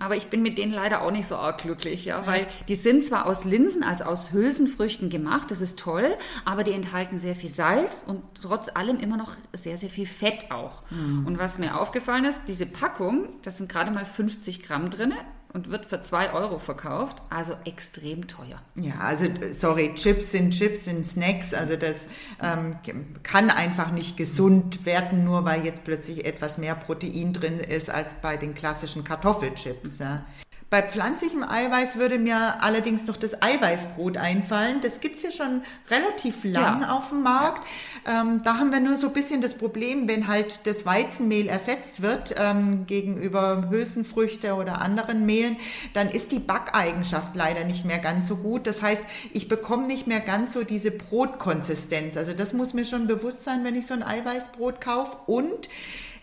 Aber 0.00 0.14
ich 0.14 0.28
bin 0.28 0.42
mit 0.42 0.58
denen 0.58 0.70
leider 0.70 1.02
auch 1.02 1.10
nicht 1.10 1.26
so 1.26 1.34
arg 1.34 1.58
glücklich, 1.62 2.04
ja, 2.04 2.24
weil 2.24 2.46
die 2.68 2.76
sind 2.76 3.04
zwar 3.04 3.26
aus 3.26 3.44
Linsen, 3.44 3.82
also 3.82 4.04
aus 4.04 4.32
Hülsenfrüchten 4.32 5.10
gemacht, 5.10 5.50
das 5.50 5.60
ist 5.60 5.76
toll, 5.76 6.16
aber 6.44 6.62
die 6.62 6.70
enthalten 6.70 7.18
sehr 7.18 7.34
viel 7.34 7.52
Salz 7.52 8.04
und 8.06 8.22
trotz 8.40 8.68
allem 8.68 9.00
immer 9.00 9.16
noch 9.16 9.32
sehr, 9.52 9.76
sehr 9.76 9.90
viel 9.90 10.06
Fett 10.06 10.52
auch. 10.52 10.84
Und 11.26 11.40
was 11.40 11.58
mir 11.58 11.80
aufgefallen 11.80 12.24
ist, 12.24 12.42
diese 12.46 12.66
Packung, 12.66 13.28
das 13.42 13.56
sind 13.56 13.68
gerade 13.68 13.90
mal 13.90 14.04
50 14.04 14.62
Gramm 14.62 14.88
drin 14.90 15.14
und 15.52 15.70
wird 15.70 15.86
für 15.86 16.02
2 16.02 16.32
Euro 16.32 16.58
verkauft, 16.58 17.22
also 17.30 17.54
extrem 17.64 18.26
teuer. 18.26 18.60
Ja, 18.74 18.94
also 19.00 19.26
sorry, 19.52 19.94
Chips 19.94 20.32
sind 20.32 20.50
Chips, 20.50 20.84
sind 20.84 21.06
Snacks, 21.06 21.54
also 21.54 21.76
das 21.76 22.06
ähm, 22.42 22.76
kann 23.22 23.50
einfach 23.50 23.90
nicht 23.90 24.16
gesund 24.16 24.84
werden, 24.84 25.24
nur 25.24 25.44
weil 25.44 25.64
jetzt 25.64 25.84
plötzlich 25.84 26.26
etwas 26.26 26.58
mehr 26.58 26.74
Protein 26.74 27.32
drin 27.32 27.60
ist 27.60 27.90
als 27.90 28.16
bei 28.16 28.36
den 28.36 28.54
klassischen 28.54 29.04
Kartoffelchips. 29.04 29.98
Ja. 30.00 30.24
Bei 30.70 30.82
pflanzlichem 30.82 31.42
Eiweiß 31.42 31.96
würde 31.96 32.18
mir 32.18 32.62
allerdings 32.62 33.06
noch 33.06 33.16
das 33.16 33.40
Eiweißbrot 33.40 34.18
einfallen. 34.18 34.82
Das 34.82 35.00
gibt's 35.00 35.22
ja 35.22 35.30
schon 35.30 35.62
relativ 35.90 36.44
lang 36.44 36.82
Ja. 36.82 36.90
auf 36.98 37.08
dem 37.08 37.22
Markt. 37.22 37.66
Ähm, 38.06 38.42
da 38.44 38.58
haben 38.58 38.70
wir 38.70 38.80
nur 38.80 38.98
so 38.98 39.06
ein 39.06 39.14
bisschen 39.14 39.40
das 39.40 39.54
Problem, 39.56 40.08
wenn 40.08 40.28
halt 40.28 40.66
das 40.66 40.84
Weizenmehl 40.84 41.48
ersetzt 41.48 42.02
wird 42.02 42.34
ähm, 42.36 42.84
gegenüber 42.86 43.68
Hülsenfrüchte 43.70 44.54
oder 44.56 44.82
anderen 44.82 45.24
Mehlen, 45.24 45.56
dann 45.94 46.10
ist 46.10 46.32
die 46.32 46.38
Backeigenschaft 46.38 47.34
leider 47.34 47.64
nicht 47.64 47.86
mehr 47.86 47.98
ganz 47.98 48.28
so 48.28 48.36
gut. 48.36 48.66
Das 48.66 48.82
heißt, 48.82 49.04
ich 49.32 49.48
bekomme 49.48 49.86
nicht 49.86 50.06
mehr 50.06 50.20
ganz 50.20 50.52
so 50.52 50.64
diese 50.64 50.90
Brotkonsistenz. 50.90 52.18
Also 52.18 52.34
das 52.34 52.52
muss 52.52 52.74
mir 52.74 52.84
schon 52.84 53.06
bewusst 53.06 53.42
sein, 53.42 53.64
wenn 53.64 53.74
ich 53.74 53.86
so 53.86 53.94
ein 53.94 54.02
Eiweißbrot 54.02 54.82
kaufe. 54.82 55.16
Und 55.24 55.66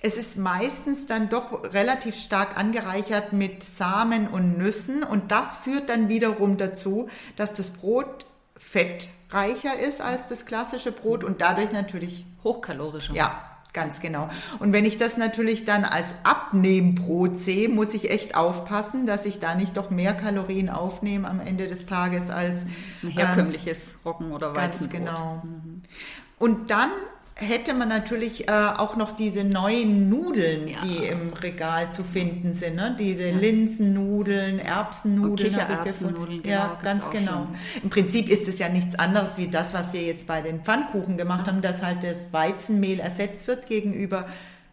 es 0.05 0.17
ist 0.17 0.37
meistens 0.37 1.07
dann 1.07 1.29
doch 1.29 1.73
relativ 1.73 2.15
stark 2.15 2.57
angereichert 2.57 3.33
mit 3.33 3.63
Samen 3.63 4.27
und 4.27 4.55
Nüssen 4.57 5.01
und 5.03 5.31
das 5.31 5.57
führt 5.57 5.89
dann 5.89 6.09
wiederum 6.09 6.57
dazu, 6.57 7.09
dass 7.37 7.53
das 7.53 7.71
Brot 7.71 8.25
fettreicher 8.55 9.79
ist 9.79 10.01
als 10.01 10.27
das 10.27 10.45
klassische 10.45 10.91
Brot 10.91 11.23
und 11.23 11.41
dadurch 11.41 11.71
natürlich, 11.71 12.25
Hochkalorischer. 12.43 13.13
ja, 13.15 13.41
ganz 13.73 13.99
genau. 13.99 14.29
Und 14.59 14.73
wenn 14.73 14.85
ich 14.85 14.97
das 14.97 15.17
natürlich 15.17 15.65
dann 15.65 15.83
als 15.85 16.07
Abnehmbrot 16.23 17.35
sehe, 17.35 17.67
muss 17.67 17.93
ich 17.95 18.11
echt 18.11 18.35
aufpassen, 18.35 19.07
dass 19.07 19.25
ich 19.25 19.39
da 19.39 19.55
nicht 19.55 19.75
doch 19.75 19.89
mehr 19.89 20.13
Kalorien 20.13 20.69
aufnehme 20.69 21.27
am 21.27 21.39
Ende 21.39 21.65
des 21.67 21.85
Tages 21.87 22.29
als 22.29 22.65
Ein 23.01 23.09
herkömmliches 23.09 23.97
Roggen- 24.05 24.31
oder 24.31 24.53
Ganz 24.53 24.81
Weizenbrot. 24.81 24.99
genau. 24.99 25.43
Und 26.37 26.69
dann 26.69 26.91
hätte 27.37 27.73
man 27.73 27.89
natürlich 27.89 28.47
äh, 28.47 28.51
auch 28.51 28.95
noch 28.95 29.11
diese 29.11 29.43
neuen 29.43 30.09
Nudeln, 30.09 30.67
Ja. 30.69 30.77
die 30.83 31.05
im 31.07 31.33
Regal 31.33 31.91
zu 31.91 32.03
finden 32.03 32.53
sind. 32.53 32.75
Ne? 32.75 32.95
Diese 32.97 33.29
Linsennudeln, 33.31 34.59
Erbsennudeln. 34.59 35.49
Und 35.53 35.61
habe 35.61 35.73
ich 35.73 35.79
Kichererbsennudeln, 35.79 36.43
genau, 36.43 36.55
Ja, 36.55 36.79
ganz 36.81 37.09
genau. 37.11 37.31
schon. 37.31 37.47
Im 37.83 37.89
Prinzip 37.89 38.29
ist 38.29 38.47
es 38.47 38.57
ja 38.59 38.69
nichts 38.69 38.95
anderes 38.97 39.37
wie 39.37 39.47
das, 39.47 39.73
was 39.73 39.91
wir 39.91 40.01
jetzt 40.01 40.27
bei 40.27 40.41
den 40.41 40.61
Pfannkuchen 40.63 41.17
gemacht 41.17 41.47
haben, 41.47 41.61
dass 41.61 41.81
halt 41.81 42.03
das 42.03 42.31
Weizenmehl 42.31 42.99
ersetzt 43.01 43.47
wird 43.47 43.67
gegenüber, 43.67 44.27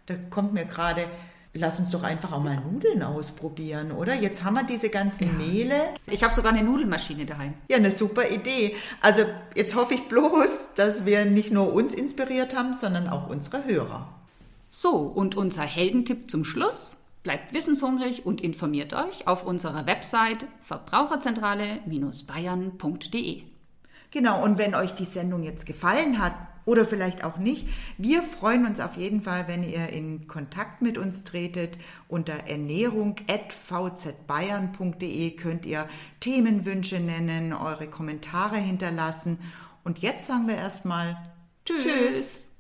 da 0.07 0.15
kommt 0.31 0.53
mir 0.53 0.65
gerade 0.65 1.07
lass 1.55 1.79
uns 1.79 1.91
doch 1.91 2.03
einfach 2.03 2.33
auch 2.33 2.43
mal 2.43 2.57
Nudeln 2.57 3.03
ausprobieren, 3.03 3.93
oder? 3.93 4.15
Jetzt 4.15 4.45
haben 4.45 4.55
wir 4.55 4.65
diese 4.65 4.89
ganzen 4.89 5.37
Mehle. 5.37 5.77
Ich 6.07 6.23
habe 6.23 6.33
sogar 6.33 6.53
eine 6.53 6.63
Nudelmaschine 6.63 7.27
daheim. 7.27 7.53
Ja, 7.71 7.77
eine 7.77 7.91
super 7.91 8.31
Idee. 8.31 8.77
Also 9.01 9.25
jetzt 9.55 9.75
hoffe 9.75 9.95
ich 9.95 10.09
bloß, 10.09 10.69
dass 10.77 11.05
wir 11.05 11.25
nicht 11.25 11.53
nur 11.53 11.73
uns 11.73 11.95
inspiriert 11.95 12.57
haben, 12.57 12.75
sondern 12.75 13.09
auch 13.09 13.29
unsere 13.29 13.65
Hörer. 13.65 14.09
So, 14.71 14.97
und 14.97 15.37
unser 15.37 15.65
Heldentipp 15.65 16.31
zum 16.31 16.45
Schluss. 16.45 16.97
Bleibt 17.23 17.55
wissenshungrig 17.55 18.27
und 18.27 18.41
informiert 18.41 18.95
euch 18.95 19.29
auf 19.29 19.45
unserer 19.45 19.87
Website 19.87 20.47
verbraucherzentrale-bayern.de. 20.63 23.43
Genau, 24.11 24.43
und 24.43 24.59
wenn 24.59 24.75
euch 24.75 24.95
die 24.95 25.05
Sendung 25.05 25.45
jetzt 25.45 25.65
gefallen 25.65 26.19
hat 26.19 26.35
oder 26.65 26.85
vielleicht 26.85 27.25
auch 27.25 27.39
nicht, 27.39 27.67
wir 27.99 28.23
freuen 28.23 28.65
uns 28.67 28.79
auf 28.81 28.97
jeden 28.97 29.23
Fall, 29.23 29.49
wenn 29.49 29.69
ihr 29.69 29.89
in 29.89 30.29
Kontakt 30.29 30.81
mit 30.83 30.99
uns 30.99 31.25
tretet. 31.25 31.77
Unter 32.09 32.35
ernährung.vzbayern.de 32.35 35.31
könnt 35.33 35.67
ihr 35.67 35.89
Themenwünsche 36.21 37.01
nennen, 37.01 37.53
eure 37.53 37.89
Kommentare 37.89 38.57
hinterlassen. 38.57 39.39
Und 39.85 39.99
jetzt 39.99 40.27
sagen 40.27 40.47
wir 40.47 40.55
erstmal 40.57 41.17
Tschüss. 41.65 41.85
Tschüss. 41.85 42.52